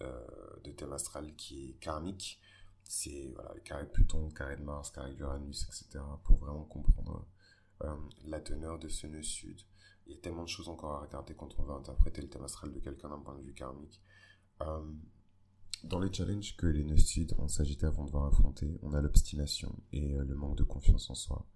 de 0.00 0.70
thème 0.72 0.92
astral 0.92 1.34
qui 1.36 1.70
est 1.70 1.74
karmique. 1.74 2.40
C'est, 2.84 3.32
voilà, 3.34 3.52
les 3.54 3.62
carrés 3.62 3.84
de 3.84 3.90
Pluton, 3.90 4.30
carré 4.30 4.56
de 4.56 4.62
Mars, 4.62 4.90
carré 4.90 5.12
d'Uranus, 5.14 5.64
etc., 5.64 6.04
pour 6.24 6.38
vraiment 6.38 6.64
comprendre 6.64 7.26
la 8.24 8.40
teneur 8.40 8.78
de 8.78 8.88
ce 8.88 9.06
nœud 9.06 9.22
sud. 9.22 9.60
Il 10.06 10.14
y 10.14 10.16
a 10.16 10.20
tellement 10.20 10.44
de 10.44 10.48
choses 10.48 10.68
encore 10.68 10.92
à 10.92 11.00
regarder 11.00 11.34
quand 11.34 11.58
on 11.58 11.64
va 11.64 11.74
interpréter 11.74 12.22
le 12.22 12.28
thème 12.28 12.44
astral 12.44 12.72
de 12.72 12.78
quelqu'un 12.78 13.08
d'un 13.08 13.18
point 13.18 13.34
de 13.36 13.42
vue 13.42 13.54
karmique 13.54 14.00
dans 15.84 15.98
les 15.98 16.12
challenges 16.12 16.56
que 16.56 16.66
les 16.66 16.84
nœuds 16.84 16.96
en 17.38 17.48
Sagittaire 17.48 17.92
vont 17.92 18.04
devoir 18.04 18.26
affronter, 18.26 18.78
on 18.82 18.94
a 18.94 19.00
l'obstination 19.00 19.74
et 19.92 20.16
euh, 20.16 20.24
le 20.24 20.34
manque 20.34 20.56
de 20.56 20.64
confiance 20.64 21.10
en 21.10 21.14
soi. 21.14 21.46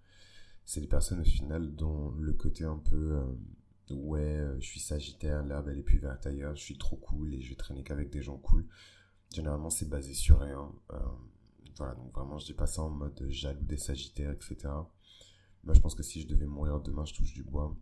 C'est 0.65 0.81
des 0.81 0.87
personnes 0.87 1.21
au 1.21 1.25
final 1.25 1.75
dont 1.75 2.11
le 2.19 2.33
côté 2.33 2.65
un 2.65 2.79
peu 2.79 3.17
euh, 3.17 3.25
ouais, 3.91 4.21
euh, 4.21 4.61
je 4.61 4.67
suis 4.67 4.81
Sagittaire, 4.81 5.45
l'herbe 5.45 5.69
elle 5.69 5.79
est 5.79 5.83
plus 5.83 5.99
verte 5.99 6.27
ailleurs, 6.27 6.55
je 6.57 6.63
suis 6.63 6.79
trop 6.79 6.97
cool 6.97 7.35
et 7.35 7.41
je 7.41 7.51
vais 7.51 7.57
traîner 7.57 7.83
qu'avec 7.83 8.11
des 8.11 8.23
gens 8.23 8.39
cool. 8.39 8.67
Généralement 9.33 9.71
c'est 9.71 9.89
basé 9.89 10.15
sur 10.15 10.41
rien. 10.41 10.73
voilà, 11.77 11.95
donc 11.95 12.13
vraiment 12.15 12.39
je 12.39 12.47
dis 12.47 12.55
pas 12.55 12.67
ça 12.67 12.83
en 12.83 12.91
mode 12.91 13.27
jaloux 13.29 13.65
des 13.65 13.77
Sagittaires, 13.77 14.33
etc. 14.33 14.57
Moi 15.65 15.75
je 15.75 15.81
pense 15.81 15.95
que 15.95 16.03
si 16.03 16.23
je 16.23 16.29
devais 16.29 16.47
mourir 16.47 16.81
demain, 16.81 17.05
je 17.05 17.15
touche 17.15 17.33
du 17.33 17.43
bois 17.45 17.77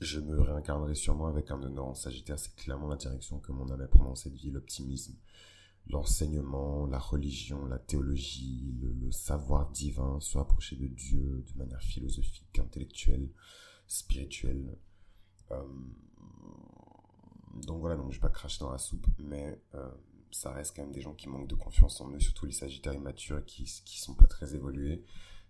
je 0.00 0.20
me 0.20 0.40
réincarnerai 0.40 0.94
sûrement 0.94 1.26
avec 1.26 1.50
un 1.50 1.62
honneur 1.62 1.86
en 1.86 1.94
Sagittaire. 1.94 2.38
C'est 2.38 2.54
clairement 2.54 2.88
la 2.88 2.96
direction 2.96 3.38
que 3.38 3.52
mon 3.52 3.70
âme 3.70 3.80
a 3.80 3.86
dans 3.86 4.14
cette 4.14 4.34
vie, 4.34 4.50
l'optimisme, 4.50 5.14
l'enseignement, 5.88 6.86
la 6.86 6.98
religion, 6.98 7.66
la 7.66 7.78
théologie, 7.78 8.74
le, 8.80 9.10
savoir 9.10 9.70
divin, 9.70 10.20
se 10.20 10.36
rapprocher 10.36 10.76
de 10.76 10.86
Dieu 10.86 11.44
de 11.52 11.58
manière 11.58 11.80
philosophique, 11.80 12.58
intellectuelle, 12.58 13.30
spirituelle. 13.86 14.76
Euh, 15.50 15.62
donc 17.66 17.80
voilà, 17.80 17.96
donc 17.96 18.10
je 18.10 18.16
vais 18.16 18.20
pas 18.20 18.28
cracher 18.28 18.60
dans 18.60 18.70
la 18.70 18.78
soupe, 18.78 19.06
mais 19.18 19.60
euh, 19.74 19.90
ça 20.30 20.52
reste 20.52 20.76
quand 20.76 20.82
même 20.82 20.92
des 20.92 21.00
gens 21.00 21.14
qui 21.14 21.28
manquent 21.28 21.48
de 21.48 21.54
confiance 21.54 22.00
en 22.00 22.10
eux, 22.10 22.20
surtout 22.20 22.46
les 22.46 22.52
Sagittaires 22.52 22.94
immatures 22.94 23.44
qui, 23.44 23.64
qui 23.84 23.98
sont 23.98 24.14
pas 24.14 24.26
très 24.26 24.54
évolués 24.54 25.04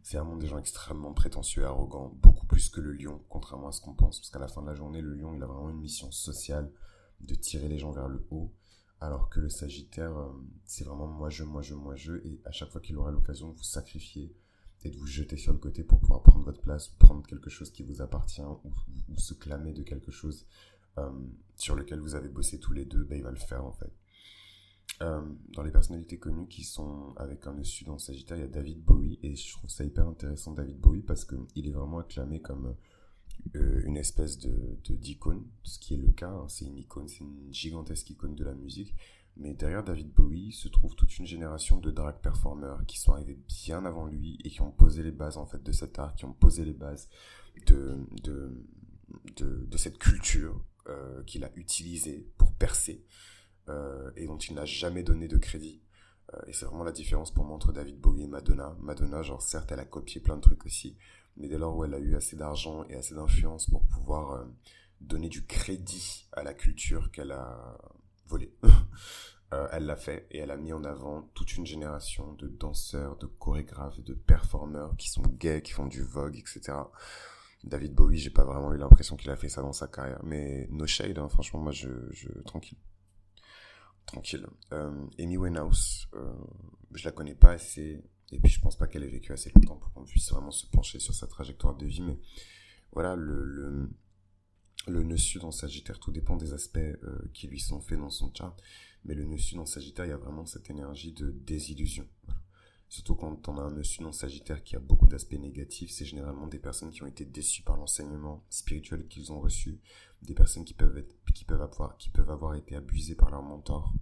c'est 0.07 0.19
vraiment 0.19 0.37
des 0.37 0.47
gens 0.47 0.59
extrêmement 0.59 1.12
prétentieux 1.12 1.62
et 1.62 1.64
arrogants, 1.64 2.12
beaucoup 2.23 2.47
plus 2.47 2.71
que 2.71 2.81
le 2.81 2.93
lion, 2.93 3.25
contrairement 3.28 3.66
à 3.66 3.73
ce 3.73 3.81
qu'on 3.81 3.93
pense, 3.93 4.21
parce 4.21 4.31
qu'à 4.31 4.38
la 4.38 4.47
fin 4.47 4.62
de 4.62 4.69
la 4.69 4.75
journée, 4.76 5.00
le 5.00 5.12
lion, 5.14 5.35
il 5.35 5.43
a 5.43 5.47
vraiment 5.47 5.69
une 5.69 5.81
mission 5.81 6.12
sociale 6.12 6.71
de 7.23 7.35
tirer 7.35 7.66
les 7.66 7.76
gens 7.76 7.90
vers 7.90 8.07
le 8.07 8.25
haut, 8.31 8.55
alors 9.00 9.28
que 9.28 9.40
le 9.40 9.49
sagittaire, 9.49 10.16
euh, 10.16 10.31
c'est 10.64 10.85
vraiment 10.85 11.09
moi 11.09 11.28
je, 11.28 11.43
moi 11.43 11.61
je, 11.61 11.75
moi 11.75 11.97
je, 11.97 12.12
et 12.25 12.40
à 12.45 12.52
chaque 12.52 12.71
fois 12.71 12.81
qu'il 12.81 12.97
aura 12.97 13.11
l'occasion 13.11 13.49
de 13.49 13.57
vous 13.57 13.64
sacrifier 13.64 14.33
et 14.85 14.90
de 14.90 14.97
vous 14.97 15.06
jeter 15.06 15.37
sur 15.37 15.52
le 15.52 15.59
côté 15.59 15.83
pour 15.83 16.00
pouvoir 16.00 16.23
prendre 16.23 16.45
votre 16.45 16.61
place, 16.61 16.88
prendre 16.99 17.26
quelque 17.26 17.50
chose 17.50 17.71
qui 17.71 17.83
vous 17.83 18.00
appartient, 18.02 18.42
ou, 18.42 18.73
se 19.16 19.35
clamer 19.35 19.73
de 19.73 19.83
quelque 19.83 20.11
chose 20.11 20.47
euh, 20.99 21.11
sur 21.56 21.75
lequel 21.75 22.00
vous 22.00 22.14
avez 22.14 22.28
bossé 22.28 22.61
tous 22.61 22.73
les 22.73 22.85
deux, 22.85 23.04
ben, 23.04 23.16
il 23.16 23.23
va 23.23 23.30
le 23.30 23.37
faire 23.37 23.64
en 23.64 23.73
fait. 23.73 23.92
Euh, 25.02 25.21
dans 25.52 25.62
les 25.62 25.71
personnalités 25.71 26.18
connues 26.18 26.49
qui 26.49 26.64
sont 26.64 27.12
avec 27.16 27.47
un 27.47 27.62
sud 27.62 27.88
en 27.90 27.99
Sagittaire, 27.99 28.38
il 28.38 28.40
y 28.40 28.45
a 28.45 28.49
David 28.49 28.83
Bowie 28.83 29.18
et 29.23 29.35
je 29.35 29.52
trouve 29.52 29.68
ça 29.68 29.85
hyper 29.85 30.09
intéressant 30.09 30.52
David 30.52 30.78
Bowie 30.78 31.02
parce 31.02 31.25
que 31.25 31.37
il 31.54 31.68
est 31.68 31.73
vraiment 31.73 31.99
acclamé 31.99 32.40
comme 32.40 32.75
euh, 33.54 33.83
une 33.85 33.99
espèce 33.99 34.38
de 34.38 34.78
d'icône, 34.88 35.45
ce 35.64 35.78
qui 35.78 35.95
est 35.95 35.99
le 35.99 36.12
cas. 36.12 36.30
Hein. 36.30 36.47
c'est 36.49 36.64
une 36.64 36.78
icône, 36.78 37.09
c'est 37.09 37.21
une 37.21 37.52
gigantesque 37.52 38.11
icône 38.11 38.35
de 38.35 38.45
la 38.45 38.54
musique. 38.54 38.95
Mais 39.38 39.52
derrière 39.52 39.85
David 39.85 40.12
Bowie 40.12 40.52
se 40.52 40.69
trouve 40.69 40.95
toute 40.95 41.19
une 41.19 41.26
génération 41.26 41.78
de 41.78 41.90
drag 41.90 42.16
performers 42.23 42.85
qui 42.87 42.99
sont 42.99 43.12
arrivés 43.12 43.38
bien 43.47 43.85
avant 43.85 44.07
lui 44.07 44.38
et 44.45 44.50
qui 44.50 44.62
ont 44.62 44.71
posé 44.71 45.02
les 45.02 45.11
bases 45.11 45.37
en 45.37 45.47
fait 45.47 45.62
de 45.62 45.73
cet 45.73 45.99
art, 45.99 46.14
qui 46.14 46.25
ont 46.25 46.33
posé 46.33 46.64
les 46.64 46.73
bases 46.73 47.09
de 47.66 47.99
de 48.23 48.64
de, 49.37 49.76
cette 49.76 49.99
culture 49.99 50.61
euh, 50.88 51.23
qu'il 51.25 51.45
a 51.45 51.50
utilisée 51.55 52.28
pour 52.38 52.52
percer 52.55 53.05
euh, 53.69 54.11
et 54.16 54.26
dont 54.26 54.38
il 54.38 54.55
n'a 54.55 54.64
jamais 54.64 55.02
donné 55.02 55.28
de 55.28 55.37
crédit. 55.37 55.83
Euh, 56.35 56.40
et 56.47 56.52
c'est 56.52 56.64
vraiment 56.64 56.85
la 56.85 56.93
différence 56.93 57.33
pour 57.33 57.45
moi 57.45 57.55
entre 57.55 57.73
David 57.73 58.00
Bowie 58.00 58.25
et 58.25 58.26
Madonna. 58.26 58.76
Madonna, 58.81 59.23
genre 59.23 59.43
certes, 59.43 59.71
elle 59.73 59.81
a 59.81 59.85
copié 59.85 60.21
plein 60.21 60.37
de 60.37 60.40
trucs 60.40 60.64
aussi, 60.64 60.97
mais 61.37 61.49
dès 61.49 61.59
lors 61.59 61.76
où 61.76 61.85
elle 61.85 61.95
a 61.95 61.99
eu 61.99 62.16
assez 62.16 62.37
d'argent 62.37 62.85
et 62.88 62.95
assez 62.95 63.14
d'influence 63.14 63.66
pour 63.66 63.87
pouvoir 63.87 64.47
donner 65.00 65.28
du 65.28 65.45
crédit 65.45 66.26
à 66.33 66.43
la 66.43 66.55
culture 66.55 67.11
qu'elle 67.11 67.33
a 67.33 67.78
volée, 68.26 68.54
elle 69.73 69.87
l'a 69.87 69.97
fait 69.97 70.26
et 70.30 70.38
elle 70.38 70.50
a 70.50 70.56
mis 70.56 70.73
en 70.73 70.85
avant 70.85 71.23
toute 71.35 71.56
une 71.56 71.66
génération 71.66 72.35
de 72.35 72.49
danseurs, 72.49 73.16
de 73.16 73.26
chorégraphes, 73.26 74.00
de 74.00 74.14
performeurs 74.14 74.97
qui 74.97 75.09
sont 75.09 75.23
gays, 75.23 75.62
qui 75.62 75.73
font 75.73 75.87
du 75.87 76.02
vogue, 76.02 76.37
etc. 76.37 76.73
David 77.64 77.95
Bowie, 77.95 78.18
j'ai 78.18 78.30
pas 78.30 78.45
vraiment 78.45 78.73
eu 78.73 78.78
l'impression 78.78 79.16
qu'il 79.16 79.30
a 79.30 79.37
fait 79.37 79.49
ça 79.49 79.62
dans 79.62 79.73
sa 79.73 79.88
carrière, 79.88 80.21
mais 80.23 80.68
no 80.71 80.87
shade, 80.87 81.18
hein, 81.18 81.28
franchement, 81.28 81.61
moi 81.61 81.73
je, 81.73 81.88
tranquille 82.45 82.78
tranquille. 84.06 84.47
Euh, 84.73 85.06
Amy 85.18 85.37
Winehouse, 85.37 86.09
euh, 86.14 86.33
je 86.95 87.04
la 87.04 87.11
connais 87.11 87.35
pas 87.35 87.50
assez, 87.50 88.04
et 88.30 88.38
puis 88.38 88.52
je 88.52 88.61
pense 88.61 88.76
pas 88.76 88.87
qu'elle 88.87 89.02
ait 89.02 89.09
vécu 89.09 89.33
assez 89.33 89.50
longtemps 89.50 89.76
pour 89.76 89.92
qu'on 89.92 90.04
puisse 90.04 90.30
vraiment 90.30 90.52
se 90.52 90.66
pencher 90.68 91.00
sur 91.00 91.12
sa 91.12 91.26
trajectoire 91.26 91.75
de 91.75 91.87
vie, 91.87 92.02
mais 92.02 92.16
voilà, 92.92 93.16
le, 93.16 93.90
le 94.87 95.02
nœud 95.02 95.16
sud 95.16 95.45
en 95.45 95.50
Sagittaire, 95.50 95.99
tout 95.99 96.12
dépend 96.12 96.37
des 96.37 96.52
aspects 96.52 96.78
euh, 96.78 97.31
qui 97.33 97.49
lui 97.49 97.61
sont 97.61 97.81
faits 97.81 97.99
dans 97.99 98.11
son 98.11 98.33
chart, 98.33 98.57
mais 99.05 99.14
le 99.14 99.25
nœud 99.25 99.38
sud 99.38 99.59
en 99.59 99.66
Sagittaire, 99.66 100.07
il 100.07 100.11
y 100.11 100.12
a 100.12 100.16
vraiment 100.16 100.47
cette 100.47 100.71
énergie 100.71 101.12
de 101.12 101.31
désillusion. 101.31 102.07
Surtout 102.88 103.16
quand 103.16 103.49
on 103.49 103.59
a 103.59 103.62
un 103.62 103.73
nœud 103.73 103.83
sud 103.83 104.07
en 104.07 104.12
Sagittaire 104.12 104.62
qui 104.62 104.76
a 104.76 104.78
beaucoup 104.78 105.09
d'aspects 105.09 105.35
négatifs, 105.35 105.90
c'est 105.90 106.05
généralement 106.05 106.47
des 106.47 106.61
personnes 106.61 106.90
qui 106.90 107.02
ont 107.02 107.07
été 107.07 107.25
déçues 107.25 107.62
par 107.62 107.76
l'enseignement 107.76 108.45
spirituel 108.49 109.09
qu'ils 109.09 109.33
ont 109.33 109.40
reçu, 109.40 109.81
des 110.23 110.35
personnes 110.35 110.64
qui 110.64 110.75
peuvent 110.75 110.97
être, 110.97 111.14
qui 111.35 111.45
peuvent 111.45 111.62
avoir, 111.62 111.97
qui 111.97 112.11
peuvent 112.11 112.31
avoir 112.31 112.55
été 112.55 112.76
abusées 112.76 113.16
par 113.16 113.31
leur 113.31 113.43
mentor, 113.43 113.93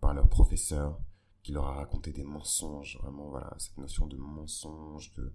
par 0.00 0.12
leur 0.12 0.28
professeur, 0.28 1.00
qui 1.42 1.52
leur 1.52 1.66
a 1.66 1.74
raconté 1.74 2.12
des 2.12 2.24
mensonges, 2.24 2.98
vraiment, 3.00 3.30
voilà, 3.30 3.54
cette 3.58 3.78
notion 3.78 4.06
de 4.06 4.16
mensonge, 4.16 5.14
de, 5.14 5.32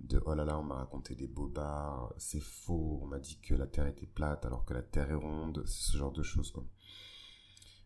de 0.00 0.20
oh 0.24 0.34
là 0.34 0.44
là, 0.44 0.58
on 0.58 0.62
m'a 0.62 0.76
raconté 0.76 1.14
des 1.14 1.26
bobards, 1.26 2.14
c'est 2.18 2.40
faux, 2.40 3.00
on 3.02 3.06
m'a 3.06 3.18
dit 3.18 3.38
que 3.40 3.54
la 3.54 3.66
Terre 3.66 3.86
était 3.86 4.06
plate 4.06 4.46
alors 4.46 4.64
que 4.64 4.74
la 4.74 4.82
Terre 4.82 5.10
est 5.10 5.14
ronde, 5.14 5.62
c'est 5.66 5.92
ce 5.92 5.96
genre 5.96 6.12
de 6.12 6.22
choses, 6.22 6.52
quoi. 6.52 6.64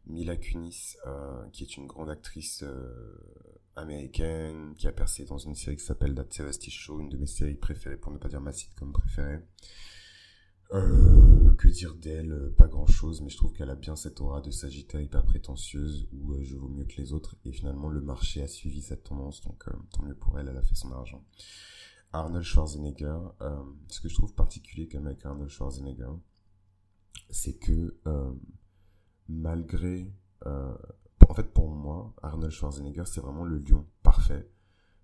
Mila 0.06 0.36
Kunis, 0.36 0.96
euh, 1.06 1.48
qui 1.52 1.62
est 1.62 1.76
une 1.76 1.86
grande 1.86 2.10
actrice 2.10 2.64
euh, 2.64 3.14
américaine, 3.76 4.74
qui 4.76 4.88
a 4.88 4.92
percé 4.92 5.24
dans 5.24 5.38
une 5.38 5.54
série 5.54 5.76
qui 5.76 5.84
s'appelle 5.84 6.14
That 6.14 6.26
70 6.30 6.70
Show, 6.70 7.00
une 7.00 7.08
de 7.08 7.16
mes 7.16 7.26
séries 7.26 7.54
préférées, 7.54 7.96
pour 7.96 8.12
ne 8.12 8.18
pas 8.18 8.28
dire 8.28 8.40
ma 8.40 8.52
sitcom 8.52 8.92
préférée. 8.92 9.40
Euh, 10.72 11.54
que 11.54 11.68
dire 11.68 11.94
d'elle 11.94 12.52
Pas 12.56 12.66
grand 12.66 12.86
chose, 12.86 13.20
mais 13.20 13.28
je 13.28 13.36
trouve 13.36 13.52
qu'elle 13.52 13.70
a 13.70 13.76
bien 13.76 13.94
cette 13.94 14.20
aura 14.20 14.40
de 14.40 14.50
Sagittaire 14.50 15.00
hyper 15.00 15.22
prétentieuse 15.24 16.08
où 16.12 16.34
je 16.42 16.56
vaux 16.56 16.68
mieux 16.68 16.84
que 16.84 16.96
les 16.96 17.12
autres. 17.12 17.36
Et 17.44 17.52
finalement, 17.52 17.88
le 17.88 18.00
marché 18.00 18.42
a 18.42 18.48
suivi 18.48 18.82
cette 18.82 19.04
tendance, 19.04 19.42
donc 19.42 19.64
tant 19.90 20.02
mieux 20.02 20.16
pour 20.16 20.38
elle, 20.38 20.48
elle 20.48 20.56
a 20.56 20.62
fait 20.62 20.74
son 20.74 20.90
argent. 20.92 21.24
Arnold 22.12 22.44
Schwarzenegger, 22.44 23.18
ce 23.88 24.00
que 24.00 24.08
je 24.08 24.14
trouve 24.14 24.34
particulier 24.34 24.88
quand 24.88 24.98
même 24.98 25.08
avec 25.08 25.24
Arnold 25.24 25.50
Schwarzenegger, 25.50 26.12
c'est 27.30 27.58
que 27.58 27.96
malgré... 29.28 30.12
Euh, 30.46 30.74
en 31.28 31.34
fait, 31.34 31.52
pour 31.52 31.68
moi, 31.68 32.14
Arnold 32.22 32.52
Schwarzenegger, 32.52 33.04
c'est 33.06 33.20
vraiment 33.20 33.44
le 33.44 33.58
lion 33.58 33.86
parfait. 34.02 34.50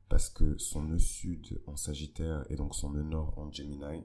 Parce 0.09 0.29
que 0.29 0.57
son 0.59 0.83
nœud 0.83 0.99
sud 0.99 1.61
en 1.67 1.77
Sagittaire 1.77 2.45
et 2.51 2.57
donc 2.57 2.75
son 2.75 2.91
nœud 2.91 3.03
nord 3.03 3.39
en 3.39 3.53
Gemini 3.53 4.05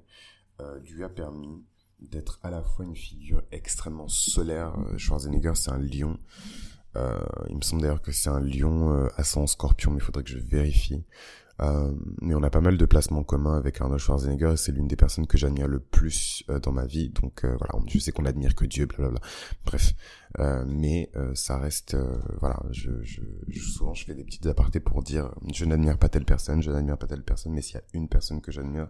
euh, 0.62 0.80
lui 0.80 1.04
a 1.04 1.10
permis 1.10 1.64
d'être 2.00 2.40
à 2.44 2.52
la 2.52 2.62
fois 2.62 2.86
une 2.86 2.96
figure 2.96 3.42
extrêmement 3.52 4.08
solaire. 4.08 4.78
Euh, 4.78 4.98
Schwarzenegger, 4.98 5.54
c'est 5.56 5.72
un 5.72 5.80
lion. 5.80 6.20
il 7.50 7.56
me 7.56 7.62
semble 7.62 7.82
d'ailleurs 7.82 8.02
que 8.02 8.12
c'est 8.12 8.30
un 8.30 8.42
lion 8.42 9.08
ascendant 9.18 9.48
scorpion, 9.48 9.92
mais 9.92 9.98
il 9.98 10.04
faudrait 10.04 10.24
que 10.24 10.30
je 10.30 10.38
vérifie. 10.38 11.04
Euh, 11.62 11.94
mais 12.22 12.34
on 12.34 12.42
a 12.42 12.50
pas 12.50 12.62
mal 12.62 12.78
de 12.78 12.86
placements 12.86 13.24
communs 13.24 13.56
avec 13.56 13.80
Arnold 13.80 14.02
Schwarzenegger 14.02 14.54
et 14.54 14.58
c'est 14.58 14.72
l'une 14.72 14.88
des 14.88 14.96
personnes 14.96 15.28
que 15.28 15.38
j'admire 15.38 15.68
le 15.68 15.80
plus 15.80 16.44
euh, 16.50 16.60
dans 16.60 16.72
ma 16.72 16.86
vie. 16.86 17.10
Donc 17.10 17.46
euh, 17.46 17.56
voilà, 17.58 17.86
je 17.88 18.00
sais 18.00 18.12
qu'on 18.12 18.26
admire 18.26 18.56
que 18.56 18.66
Dieu, 18.66 18.88
blablabla. 18.88 19.20
Bref, 19.66 19.94
mais 20.66 21.12
ça 21.36 21.60
reste, 21.60 21.96
voilà, 22.40 22.60
je, 22.72 23.04
je, 23.04 23.22
souvent 23.60 23.94
je 23.94 24.04
fais 24.04 24.16
des 24.16 24.24
petites 24.24 24.48
apartés 24.48 24.80
pour 24.80 25.04
dire 25.04 25.32
je 25.54 25.64
n'admire 25.66 26.00
pas 26.00 26.10
telle 26.10 26.26
personne, 26.26 26.62
je 26.64 26.72
n'admire 26.72 26.98
pas 26.98 27.06
telle 27.06 27.24
personne, 27.24 27.54
mais 27.54 27.62
s'il 27.62 27.76
y 27.76 27.78
a 27.78 27.84
une 27.94 28.10
personne 28.10 28.42
que 28.42 28.52
j'admire 28.52 28.88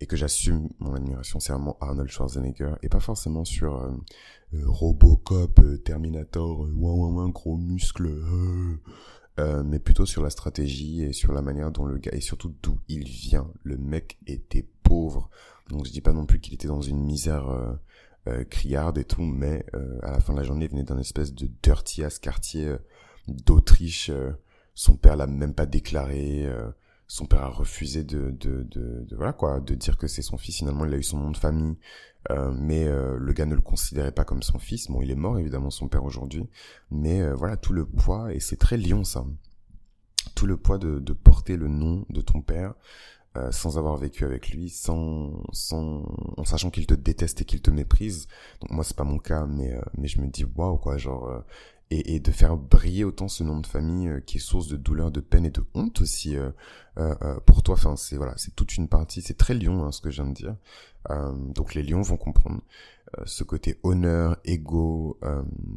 et 0.00 0.06
que 0.06 0.16
j'assume 0.16 0.70
mon 0.78 0.94
admiration, 0.94 1.38
c'est 1.38 1.52
vraiment 1.52 1.76
Arnold 1.82 2.10
Schwarzenegger 2.10 2.76
et 2.82 2.88
pas 2.88 2.98
forcément 2.98 3.44
sur 3.44 3.94
Robocop, 4.54 5.60
Terminator, 5.84 6.60
ouin 6.60 6.94
ouin, 6.94 7.28
gros 7.28 7.58
muscles. 7.58 8.10
Euh, 9.38 9.62
mais 9.62 9.78
plutôt 9.78 10.06
sur 10.06 10.22
la 10.22 10.30
stratégie 10.30 11.02
et 11.02 11.12
sur 11.12 11.30
la 11.32 11.42
manière 11.42 11.70
dont 11.70 11.84
le 11.84 11.98
gars, 11.98 12.12
et 12.14 12.22
surtout 12.22 12.54
d'où 12.62 12.78
il 12.88 13.04
vient. 13.04 13.50
Le 13.64 13.76
mec 13.76 14.16
était 14.26 14.66
pauvre, 14.82 15.28
donc 15.68 15.84
je 15.84 15.92
dis 15.92 16.00
pas 16.00 16.14
non 16.14 16.24
plus 16.24 16.40
qu'il 16.40 16.54
était 16.54 16.68
dans 16.68 16.80
une 16.80 17.02
misère 17.04 17.48
euh, 17.50 17.72
euh 18.28 18.44
criarde 18.44 18.96
et 18.96 19.04
tout, 19.04 19.22
mais 19.22 19.66
euh, 19.74 19.98
à 20.02 20.12
la 20.12 20.20
fin 20.20 20.32
de 20.32 20.38
la 20.38 20.44
journée, 20.44 20.64
il 20.64 20.70
venait 20.70 20.84
d'un 20.84 20.98
espèce 20.98 21.34
de 21.34 21.50
dirty 21.62 22.02
ass 22.02 22.18
quartier 22.18 22.76
d'Autriche. 23.28 24.10
son 24.74 24.96
père 24.96 25.16
l'a 25.16 25.26
même 25.26 25.54
pas 25.54 25.66
déclaré 25.66 26.48
son 27.08 27.26
père 27.26 27.42
a 27.42 27.48
refusé 27.48 28.04
de, 28.04 28.30
de, 28.30 28.64
de, 28.64 29.06
voilà 29.16 29.32
quoi, 29.32 29.60
de 29.60 29.74
dire 29.74 29.96
que 29.96 30.08
c'est 30.08 30.22
son 30.22 30.36
fils. 30.36 30.58
Finalement, 30.58 30.84
il 30.84 30.94
a 30.94 30.96
eu 30.96 31.02
son 31.02 31.18
nom 31.18 31.30
de 31.30 31.36
famille, 31.36 31.76
euh, 32.30 32.52
mais 32.52 32.84
euh, 32.84 33.16
le 33.16 33.32
gars 33.32 33.46
ne 33.46 33.54
le 33.54 33.60
considérait 33.60 34.12
pas 34.12 34.24
comme 34.24 34.42
son 34.42 34.58
fils. 34.58 34.90
Bon, 34.90 35.00
il 35.00 35.10
est 35.10 35.16
mort 35.16 35.38
évidemment 35.38 35.70
son 35.70 35.88
père 35.88 36.04
aujourd'hui, 36.04 36.48
mais 36.90 37.22
euh, 37.22 37.34
voilà 37.34 37.56
tout 37.56 37.72
le 37.72 37.86
poids 37.86 38.34
et 38.34 38.40
c'est 38.40 38.56
très 38.56 38.76
lion 38.76 39.04
ça. 39.04 39.24
Tout 40.34 40.46
le 40.46 40.56
poids 40.56 40.78
de, 40.78 40.98
de 40.98 41.12
porter 41.12 41.56
le 41.56 41.68
nom 41.68 42.04
de 42.10 42.20
ton 42.20 42.42
père 42.42 42.74
sans 43.50 43.76
avoir 43.76 43.98
vécu 43.98 44.24
avec 44.24 44.48
lui, 44.48 44.70
sans, 44.70 45.42
sans, 45.52 46.10
en 46.38 46.44
sachant 46.46 46.70
qu'il 46.70 46.86
te 46.86 46.94
déteste 46.94 47.42
et 47.42 47.44
qu'il 47.44 47.60
te 47.60 47.70
méprise. 47.70 48.28
Donc 48.62 48.70
moi 48.70 48.82
c'est 48.82 48.96
pas 48.96 49.04
mon 49.04 49.18
cas, 49.18 49.44
mais 49.44 49.78
mais 49.98 50.08
je 50.08 50.22
me 50.22 50.26
dis 50.26 50.46
waouh 50.56 50.78
quoi, 50.78 50.96
genre 50.96 51.44
et, 51.90 52.14
et, 52.14 52.20
de 52.20 52.32
faire 52.32 52.56
briller 52.56 53.04
autant 53.04 53.28
ce 53.28 53.44
nom 53.44 53.60
de 53.60 53.66
famille 53.66 54.08
euh, 54.08 54.20
qui 54.20 54.38
est 54.38 54.40
source 54.40 54.66
de 54.68 54.76
douleur, 54.76 55.10
de 55.10 55.20
peine 55.20 55.44
et 55.44 55.50
de 55.50 55.64
honte 55.74 56.00
aussi 56.00 56.36
euh, 56.36 56.50
euh, 56.98 57.14
euh 57.22 57.40
pour 57.46 57.62
toi. 57.62 57.74
Enfin, 57.74 57.96
c'est 57.96 58.16
voilà, 58.16 58.34
c'est 58.36 58.54
toute 58.56 58.76
une 58.76 58.88
partie. 58.88 59.22
C'est 59.22 59.36
très 59.36 59.54
lion 59.54 59.84
hein, 59.84 59.92
ce 59.92 60.00
que 60.00 60.10
je 60.10 60.22
viens 60.22 60.30
de 60.30 60.34
dire. 60.34 60.56
donc 61.54 61.74
les 61.74 61.82
lions 61.82 62.02
vont 62.02 62.16
comprendre 62.16 62.60
ce 63.24 63.44
côté 63.44 63.78
honneur, 63.84 64.36
ego, 64.44 65.20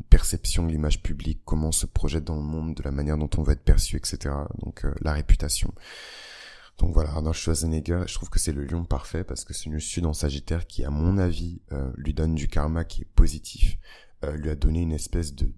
perception 0.10 0.66
de 0.66 0.72
l'image 0.72 1.04
publique, 1.04 1.42
comment 1.46 1.68
on 1.68 1.72
se 1.72 1.86
projette 1.86 2.24
dans 2.24 2.36
le 2.36 2.42
monde, 2.42 2.74
de 2.74 2.82
la 2.82 2.92
manière 2.92 3.18
dont 3.18 3.30
on 3.38 3.44
va 3.44 3.54
être 3.54 3.63
perçu, 3.63 3.96
etc. 3.98 4.34
Donc 4.63 4.86
la 5.01 5.13
réputation. 5.13 5.72
Donc 6.80 6.94
voilà, 6.94 7.12
Arnold 7.12 7.36
Schwarzenegger, 7.36 8.04
je 8.08 8.13
trouve 8.16 8.30
que 8.30 8.39
c'est 8.39 8.54
le 8.54 8.66
lion 8.66 8.84
parfait 8.86 9.24
parce 9.24 9.44
que 9.44 9.54
c'est 9.54 9.66
une 9.66 9.80
sud 9.80 10.08
en 10.08 10.13
Sagittaire 10.13 10.66
qui, 10.66 10.84
à 10.84 10.89
mon 10.89 11.20
avis, 11.20 11.62
lui 11.96 12.16
donne 12.16 12.34
du 12.34 12.48
karma 12.48 12.84
qui 12.84 13.04
est 13.04 13.12
positif. 13.13 13.78
Euh, 14.25 14.35
lui 14.35 14.49
a 14.49 14.55
donné 14.55 14.81
une 14.81 14.91
espèce 14.91 15.33
de 15.33 15.49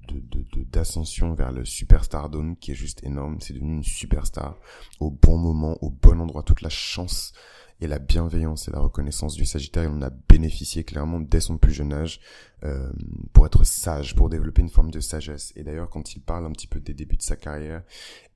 d'ascension 0.72 1.34
vers 1.34 1.52
le 1.52 1.66
superstardom 1.66 2.56
qui 2.56 2.72
est 2.72 2.76
juste 2.76 3.04
énorme. 3.04 3.38
C'est 3.40 3.54
devenu 3.54 3.78
une 3.78 3.84
superstar 3.84 4.58
au 5.00 5.10
bon 5.10 5.38
moment, 5.38 5.78
au 5.82 5.90
bon 5.90 6.22
endroit, 6.22 6.44
toute 6.44 6.62
la 6.62 6.70
chance 6.70 7.34
et 7.82 7.88
la 7.88 8.00
bienveillance 8.00 8.68
et 8.68 8.72
la 8.72 8.80
reconnaissance 8.80 9.36
du 9.36 9.46
Sagittaire, 9.46 9.84
il 9.84 9.90
en 9.90 10.02
a 10.04 10.12
bénéficié 10.30 10.84
clairement 10.84 11.20
dès 11.20 11.42
son 11.42 11.58
plus 11.58 11.74
jeune 11.74 11.92
âge 11.92 12.20
euh, 12.64 12.92
pour 13.34 13.48
être 13.48 13.64
sage, 13.64 14.16
pour 14.16 14.30
développer 14.30 14.62
une 14.62 14.70
forme 14.70 14.92
de 14.92 15.00
sagesse. 15.00 15.52
Et 15.56 15.64
d'ailleurs, 15.64 15.90
quand 15.90 16.14
il 16.14 16.22
parle 16.22 16.46
un 16.46 16.52
petit 16.52 16.68
peu 16.68 16.80
des 16.80 16.94
débuts 16.94 17.18
de 17.18 17.24
sa 17.24 17.36
carrière 17.36 17.82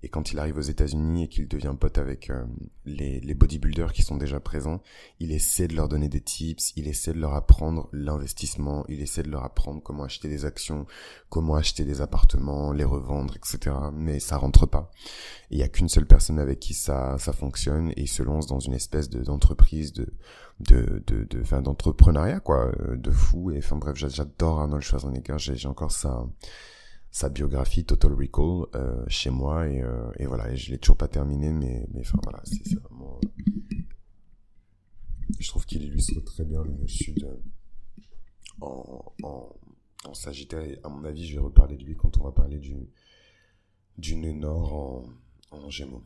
et 0.01 0.09
quand 0.09 0.31
il 0.31 0.39
arrive 0.39 0.57
aux 0.57 0.61
États-Unis 0.61 1.23
et 1.23 1.27
qu'il 1.27 1.47
devient 1.47 1.75
pote 1.79 1.99
avec 1.99 2.31
euh, 2.31 2.43
les, 2.85 3.33
bodybuilders 3.35 3.93
qui 3.93 4.01
sont 4.01 4.17
déjà 4.17 4.39
présents, 4.39 4.81
il 5.19 5.31
essaie 5.31 5.67
de 5.67 5.75
leur 5.75 5.89
donner 5.89 6.09
des 6.09 6.21
tips, 6.21 6.73
il 6.75 6.87
essaie 6.87 7.13
de 7.13 7.19
leur 7.19 7.35
apprendre 7.35 7.87
l'investissement, 7.91 8.83
il 8.89 9.01
essaie 9.01 9.21
de 9.21 9.29
leur 9.29 9.43
apprendre 9.43 9.81
comment 9.83 10.03
acheter 10.03 10.27
des 10.27 10.45
actions, 10.45 10.87
comment 11.29 11.55
acheter 11.55 11.85
des 11.85 12.01
appartements, 12.01 12.71
les 12.71 12.83
revendre, 12.83 13.35
etc. 13.35 13.75
Mais 13.93 14.19
ça 14.19 14.37
rentre 14.37 14.65
pas. 14.65 14.91
Il 15.51 15.59
y 15.59 15.63
a 15.63 15.67
qu'une 15.67 15.89
seule 15.89 16.07
personne 16.07 16.39
avec 16.39 16.59
qui 16.59 16.73
ça 16.73 17.17
ça 17.19 17.33
fonctionne 17.33 17.91
et 17.91 18.01
il 18.01 18.07
se 18.07 18.23
lance 18.23 18.47
dans 18.47 18.59
une 18.59 18.73
espèce 18.73 19.09
de 19.09 19.23
d'entreprise 19.35 19.93
de 19.93 20.07
de 20.59 21.03
de 21.07 21.23
de 21.23 21.41
enfin 21.41 21.61
d'entrepreneuriat 21.61 22.39
quoi, 22.39 22.71
euh, 22.79 22.95
de 22.97 23.11
fou. 23.11 23.51
Et 23.51 23.57
enfin 23.57 23.75
bref, 23.77 23.95
j'adore 23.95 24.59
Arnold 24.61 24.83
Schwarzenegger, 24.83 25.37
j'ai 25.37 25.67
encore 25.67 25.91
ça 25.91 26.25
sa 27.11 27.29
biographie 27.29 27.85
Total 27.85 28.13
Recall 28.13 28.67
chez 29.07 29.29
moi. 29.29 29.67
Et, 29.67 29.83
et, 30.19 30.25
voilà. 30.25 30.51
Et 30.51 30.57
je 30.57 30.71
l'ai 30.71 30.77
toujours 30.77 30.97
pas 30.97 31.07
terminé 31.07 31.51
mais 31.51 31.87
mais 31.93 32.01
enfin 32.01 32.19
voilà 32.23 32.41
je 35.39 35.47
trouve 35.47 35.65
qu'il 35.65 35.83
illustre 35.83 36.19
très 36.21 36.43
bien 36.43 36.63
le 36.63 36.87
sud 36.87 37.27
en, 38.61 39.13
en, 39.23 39.55
en 40.05 40.13
Sagittaire. 40.13 40.77
À 40.83 40.89
mon 40.89 41.03
avis 41.05 41.27
je 41.27 41.35
vais 41.35 41.41
reparler 41.41 41.77
de 41.77 41.83
lui 41.83 41.95
quand 41.95 42.17
on 42.19 42.23
va 42.23 42.31
parler 42.31 42.59
du 42.59 42.89
du 43.97 44.15
nord 44.15 44.73
en, 44.73 45.05
en 45.51 45.69
Gémeaux 45.69 46.03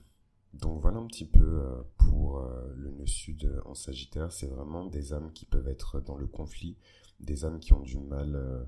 donc 0.53 0.81
voilà 0.81 0.97
un 0.97 1.05
petit 1.05 1.25
peu 1.25 1.61
euh, 1.61 1.81
pour 1.97 2.39
euh, 2.39 2.73
le 2.75 2.91
nœud 2.91 3.05
sud 3.05 3.61
en 3.65 3.75
Sagittaire. 3.75 4.31
C'est 4.31 4.47
vraiment 4.47 4.85
des 4.85 5.13
âmes 5.13 5.31
qui 5.33 5.45
peuvent 5.45 5.67
être 5.67 5.99
dans 5.99 6.15
le 6.15 6.27
conflit, 6.27 6.75
des 7.19 7.45
âmes 7.45 7.59
qui 7.59 7.73
ont 7.73 7.81
du 7.81 7.99
mal 7.99 8.35
euh, 8.35 8.63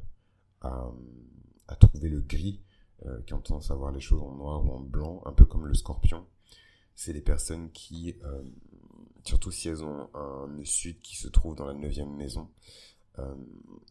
à, 0.61 1.75
trouver 1.79 2.09
le 2.09 2.21
gris, 2.21 2.61
qui 3.25 3.33
ont 3.33 3.39
tendance 3.39 3.71
à 3.71 3.75
voir 3.75 3.91
les 3.91 3.99
choses 3.99 4.21
en 4.21 4.35
noir 4.35 4.63
ou 4.63 4.71
en 4.71 4.79
blanc, 4.79 5.23
un 5.25 5.31
peu 5.31 5.45
comme 5.45 5.65
le 5.65 5.73
scorpion. 5.73 6.27
C'est 6.93 7.13
des 7.13 7.21
personnes 7.21 7.71
qui, 7.71 8.15
surtout 9.23 9.49
si 9.49 9.69
elles 9.69 9.83
ont 9.83 10.09
un 10.13 10.47
nœud 10.49 10.65
sud 10.65 11.01
qui 11.01 11.15
se 11.15 11.27
trouve 11.27 11.55
dans 11.55 11.65
la 11.65 11.73
neuvième 11.73 12.13
maison, 12.13 12.49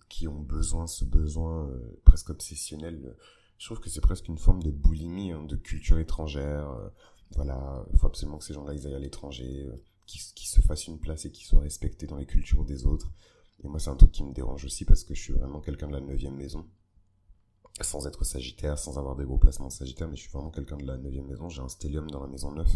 qui 0.09 0.29
ont 0.29 0.39
besoin, 0.39 0.87
ce 0.87 1.05
besoin 1.05 1.69
presque 2.05 2.31
obsessionnel. 2.31 3.17
Je 3.59 3.65
trouve 3.65 3.81
que 3.81 3.91
c'est 3.91 4.01
presque 4.01 4.29
une 4.29 4.39
forme 4.39 4.63
de 4.63 4.71
boulimie, 4.71 5.33
hein, 5.33 5.43
de 5.43 5.57
culture 5.57 5.99
étrangère 5.99 6.71
voilà, 7.33 7.85
il 7.93 7.99
faut 7.99 8.07
absolument 8.07 8.39
que 8.39 8.45
ces 8.45 8.55
gens-là 8.55 8.73
aillent 8.73 8.95
à 8.95 8.99
l'étranger, 8.99 9.67
euh, 9.67 9.77
qu'ils 10.07 10.49
se 10.49 10.61
fassent 10.61 10.89
une 10.89 10.99
place 10.99 11.25
et 11.25 11.31
qu'ils 11.31 11.47
soient 11.47 11.61
respectés 11.61 12.07
dans 12.07 12.17
les 12.17 12.27
cultures 12.27 12.65
des 12.65 12.87
autres. 12.87 13.13
Et 13.63 13.69
moi, 13.69 13.79
c'est 13.79 13.91
un 13.91 13.97
truc 13.97 14.13
qui 14.13 14.25
me 14.25 14.33
dérange 14.33 14.65
aussi 14.65 14.85
parce 14.85 15.05
que 15.05 15.15
je 15.15 15.21
suis 15.21 15.33
vraiment 15.33 15.61
quelqu'un 15.61 15.87
de 15.87 15.93
la 15.93 16.01
neuvième 16.01 16.35
maison. 16.35 16.67
Sans 17.81 18.07
être 18.07 18.25
sagittaire, 18.25 18.79
sans 18.79 18.99
avoir 18.99 19.17
des 19.17 19.25
gros 19.25 19.39
placements 19.39 19.71
sagittaires, 19.71 20.09
mais 20.09 20.17
je 20.17 20.23
suis 20.23 20.31
vraiment 20.33 20.51
quelqu'un 20.51 20.77
de 20.77 20.87
la 20.87 20.97
neuvième 20.97 21.27
maison. 21.27 21.49
J'ai 21.49 21.63
un 21.63 21.69
stellium 21.69 22.11
dans 22.11 22.21
la 22.21 22.29
maison 22.29 22.51
9 22.53 22.69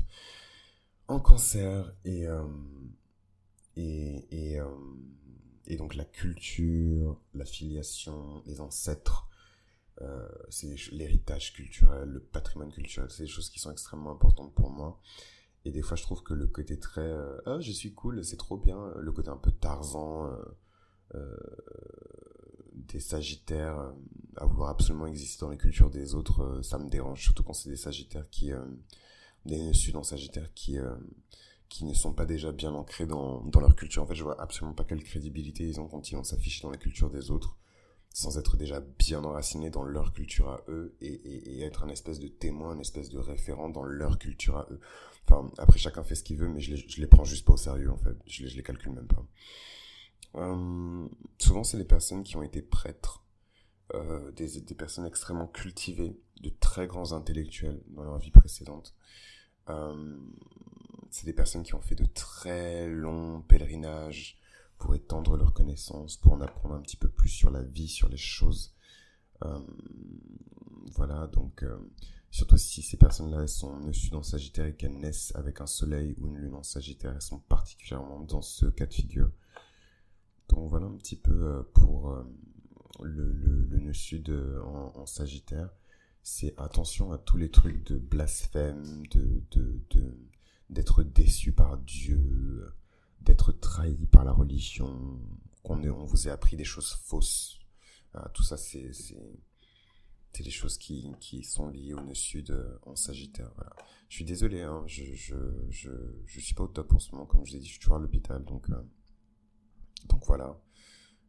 en 1.09 1.21
cancer 1.21 1.93
et, 2.05 2.27
euh, 2.27 2.47
et, 3.77 4.27
et, 4.31 4.61
euh, 4.61 4.69
et 5.67 5.77
donc 5.77 5.95
la 5.95 6.05
culture, 6.05 7.21
la 7.35 7.45
filiation, 7.45 8.43
les 8.47 8.61
ancêtres, 8.61 9.29
euh, 10.03 10.29
c'est 10.49 10.75
l'héritage 10.91 11.53
culturel, 11.53 12.09
le 12.09 12.21
patrimoine 12.21 12.73
culturel, 12.73 13.11
c'est 13.11 13.25
des 13.25 13.29
choses 13.29 13.49
qui 13.49 13.61
sont 13.61 13.71
extrêmement 13.71 14.11
importantes 14.11 14.53
pour 14.55 14.71
moi. 14.71 15.01
Et 15.65 15.71
des 15.71 15.83
fois, 15.83 15.97
je 15.97 16.03
trouve 16.03 16.23
que 16.23 16.35
le 16.35 16.47
côté 16.47 16.79
très 16.79 17.01
euh, 17.01 17.41
ah 17.47 17.61
je 17.61 17.71
suis 17.71 17.95
cool, 17.95 18.25
c'est 18.25 18.37
trop 18.37 18.57
bien, 18.59 18.93
le 18.99 19.13
côté 19.13 19.29
un 19.31 19.37
peu 19.37 19.53
Tarzan 19.53 20.27
euh, 20.27 20.45
euh 21.15 21.37
des 22.75 23.01
Sagittaires 23.01 23.93
à 24.37 24.47
vouloir 24.47 24.69
absolument 24.71 25.07
exister 25.07 25.41
dans 25.41 25.51
les 25.51 25.57
cultures 25.57 25.91
des 25.91 26.15
autres, 26.15 26.61
ça 26.63 26.77
me 26.77 26.89
dérange, 26.89 27.23
surtout 27.23 27.45
quand 27.45 27.53
c'est 27.53 27.71
des 27.71 27.77
Sagittaires 27.77 28.29
qui 28.31 28.51
des 29.47 29.73
Sud 29.73 29.97
en 29.97 30.03
Sagittaire 30.03 30.53
qui 30.55 30.77
qui 31.69 31.85
ne 31.85 31.95
sont 31.95 32.13
pas 32.13 32.27
déjà 32.27 32.53
bien 32.53 32.75
ancrés 32.75 33.07
dans, 33.07 33.41
dans 33.43 33.61
leur 33.61 33.75
culture. 33.75 34.03
En 34.03 34.07
fait, 34.07 34.15
je 34.15 34.25
vois 34.25 34.41
absolument 34.41 34.75
pas 34.75 34.85
quelle 34.85 35.03
crédibilité 35.03 35.65
ils 35.65 35.81
ont 35.81 35.89
quand 35.89 36.11
ils 36.11 36.17
vont 36.17 36.25
s'afficher 36.25 36.63
dans 36.63 36.71
la 36.71 36.77
culture 36.77 37.11
des 37.11 37.31
autres 37.31 37.57
sans 38.15 38.39
être 38.39 38.57
déjà 38.57 38.81
bien 38.81 39.25
enraciné 39.25 39.71
dans 39.71 39.83
leur 39.83 40.13
culture 40.13 40.49
à 40.49 40.63
eux 40.69 40.97
et, 41.01 41.63
être 41.63 41.83
un 41.83 41.89
espèce 41.89 42.21
de 42.21 42.29
témoin, 42.29 42.71
un 42.71 42.79
espèce 42.79 43.11
de 43.11 43.19
référent 43.19 43.69
dans 43.69 43.83
leur 43.83 44.19
culture 44.19 44.57
à 44.57 44.69
eux. 44.71 44.81
Enfin, 45.27 45.51
après 45.59 45.81
chacun 45.81 46.05
fait 46.05 46.15
ce 46.15 46.23
qu'il 46.23 46.37
veut, 46.37 46.49
mais 46.49 46.61
je 46.61 46.75
les, 46.75 46.87
les 46.97 47.07
prends 47.09 47.25
juste 47.25 47.45
pas 47.45 47.55
au 47.55 47.57
sérieux 47.57 47.91
en 47.91 47.97
fait. 47.97 48.17
Je 48.27 48.45
les, 48.45 48.51
les 48.51 48.63
calcule 48.63 48.93
même 48.93 49.09
pas. 49.09 49.27
Euh, 50.37 51.09
souvent, 51.39 51.65
c'est 51.65 51.77
les 51.77 51.85
personnes 51.85 52.23
qui 52.23 52.37
ont 52.37 52.45
été 52.45 52.63
prêtres, 52.63 53.25
euh, 53.95 54.31
des, 54.31 54.61
des 54.61 54.75
personnes 54.77 55.07
extrêmement 55.07 55.49
cultivées, 55.49 56.17
de 56.41 56.51
très 56.51 56.87
grands 56.87 57.13
intellectuels 57.13 57.83
dans 57.89 58.05
leur 58.05 58.19
vie 58.19 58.31
précédente. 58.31 58.95
Euh, 59.69 60.17
c'est 61.11 61.27
des 61.27 61.33
personnes 61.33 61.65
qui 61.65 61.75
ont 61.75 61.81
fait 61.81 61.97
de 61.97 62.05
très 62.05 62.87
longs 62.89 63.43
pèlerinages, 63.43 64.39
pour 64.79 64.95
étendre 64.95 65.37
leurs 65.37 65.53
connaissances, 65.53 66.17
pour 66.17 66.33
en 66.33 66.41
apprendre 66.41 66.75
un 66.75 66.81
petit 66.81 66.97
peu 66.97 67.09
plus 67.09 67.29
sur 67.29 67.51
la 67.51 67.63
vie, 67.63 67.89
sur 67.89 68.09
les 68.09 68.17
choses. 68.17 68.75
Euh, 69.45 69.59
voilà, 70.93 71.27
donc 71.29 71.63
euh, 71.63 71.79
surtout 72.31 72.57
si 72.57 72.83
ces 72.83 72.97
personnes-là 72.97 73.47
sont 73.47 73.81
nées 73.81 73.93
dans 74.11 74.23
Sagittaire 74.23 74.67
et 74.67 74.75
qu'elles 74.75 74.99
naissent 74.99 75.35
avec 75.35 75.61
un 75.61 75.67
soleil 75.67 76.15
ou 76.19 76.27
une 76.29 76.37
lune 76.37 76.55
en 76.55 76.63
Sagittaire, 76.63 77.13
elles 77.15 77.23
sont 77.23 77.39
particulièrement 77.41 78.21
dans 78.21 78.43
ce 78.43 78.67
cas 78.67 78.87
de 78.87 78.95
figure. 78.95 79.31
Donc 80.49 80.69
voilà 80.69 80.87
un 80.87 80.97
petit 80.97 81.17
peu 81.17 81.33
euh, 81.33 81.63
pour 81.75 82.17
le, 83.03 83.79
nœud 83.79 83.93
sud 83.93 84.31
en, 84.65 84.93
en 84.95 85.07
Sagittaire. 85.07 85.71
C'est 86.23 86.55
attention 86.59 87.13
à 87.13 87.19
tous 87.19 87.37
les 87.37 87.51
trucs 87.51 87.85
de 87.87 87.99
blasphème, 87.99 89.07
de 89.09 89.43
d'être 90.71 91.03
déçu 91.03 91.53
par 91.53 91.77
Dieu, 91.79 92.73
d'être 93.25 93.53
trahi 93.53 94.07
par 94.07 94.25
la 94.25 94.33
religion, 94.33 95.21
qu'on 95.63 95.83
on 95.83 96.05
vous 96.05 96.29
ait 96.29 96.31
appris 96.31 96.57
des 96.57 96.65
choses 96.65 96.93
fausses. 96.93 97.59
Euh, 98.15 98.21
tout 98.33 98.43
ça, 98.43 98.57
c'est 98.57 98.93
c'est 98.93 100.43
des 100.43 100.51
choses 100.51 100.79
qui, 100.79 101.15
qui 101.21 101.45
sont 101.45 101.69
liées 101.69 101.95
au 101.95 102.01
nœud 102.01 102.15
sud 102.15 102.53
en 102.83 102.97
Sagittaire. 102.97 103.53
Je 104.09 104.17
suis 104.17 104.25
désolé, 104.25 104.63
hein, 104.63 104.83
je, 104.87 105.05
je, 105.15 105.37
je, 105.71 105.91
je 106.27 106.41
suis 106.41 106.55
pas 106.55 106.65
au 106.65 106.69
top 106.69 106.93
en 106.93 106.99
ce 106.99 107.13
moment, 107.13 107.25
comme 107.25 107.47
je 107.47 107.53
l'ai 107.53 107.61
dit, 107.61 107.67
je 107.67 107.73
suis 107.73 107.81
toujours 107.81 107.97
à 107.97 108.01
l'hôpital, 108.01 108.45
donc 108.45 108.69
euh, 108.71 108.83
donc 110.07 110.25
voilà. 110.27 110.61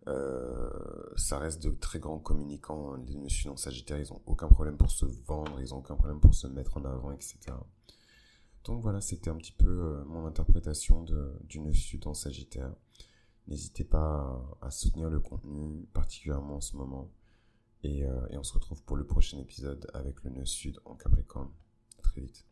Euh, 0.07 0.69
ça 1.15 1.39
reste 1.39 1.63
de 1.63 1.71
très 1.71 1.99
grands 1.99 2.19
communicants. 2.19 2.95
Les 2.95 3.15
nœuds 3.15 3.29
sud 3.29 3.49
en 3.49 3.57
Sagittaire, 3.57 3.99
ils 3.99 4.13
ont 4.13 4.21
aucun 4.25 4.47
problème 4.47 4.77
pour 4.77 4.91
se 4.91 5.05
vendre, 5.05 5.59
ils 5.59 5.73
ont 5.73 5.77
aucun 5.77 5.95
problème 5.95 6.19
pour 6.19 6.33
se 6.33 6.47
mettre 6.47 6.77
en 6.77 6.85
avant, 6.85 7.11
etc. 7.11 7.37
Donc 8.65 8.81
voilà, 8.81 8.99
c'était 8.99 9.29
un 9.29 9.37
petit 9.37 9.51
peu 9.51 9.67
euh, 9.67 10.03
mon 10.05 10.25
interprétation 10.25 11.03
de, 11.03 11.33
du 11.43 11.59
nœud 11.59 11.73
sud 11.73 12.07
en 12.07 12.15
Sagittaire. 12.15 12.73
N'hésitez 13.47 13.83
pas 13.83 14.43
à, 14.61 14.71
soutenir 14.71 15.09
le 15.09 15.19
contenu, 15.19 15.85
particulièrement 15.93 16.55
en 16.55 16.61
ce 16.61 16.75
moment. 16.75 17.11
Et, 17.83 18.03
euh, 18.03 18.27
et 18.31 18.37
on 18.37 18.43
se 18.43 18.53
retrouve 18.53 18.81
pour 18.83 18.97
le 18.97 19.05
prochain 19.05 19.37
épisode 19.37 19.87
avec 19.93 20.23
le 20.23 20.31
nœud 20.31 20.45
sud 20.45 20.79
en 20.85 20.95
Capricorne. 20.95 21.51
À 21.99 22.01
très 22.01 22.21
vite. 22.21 22.45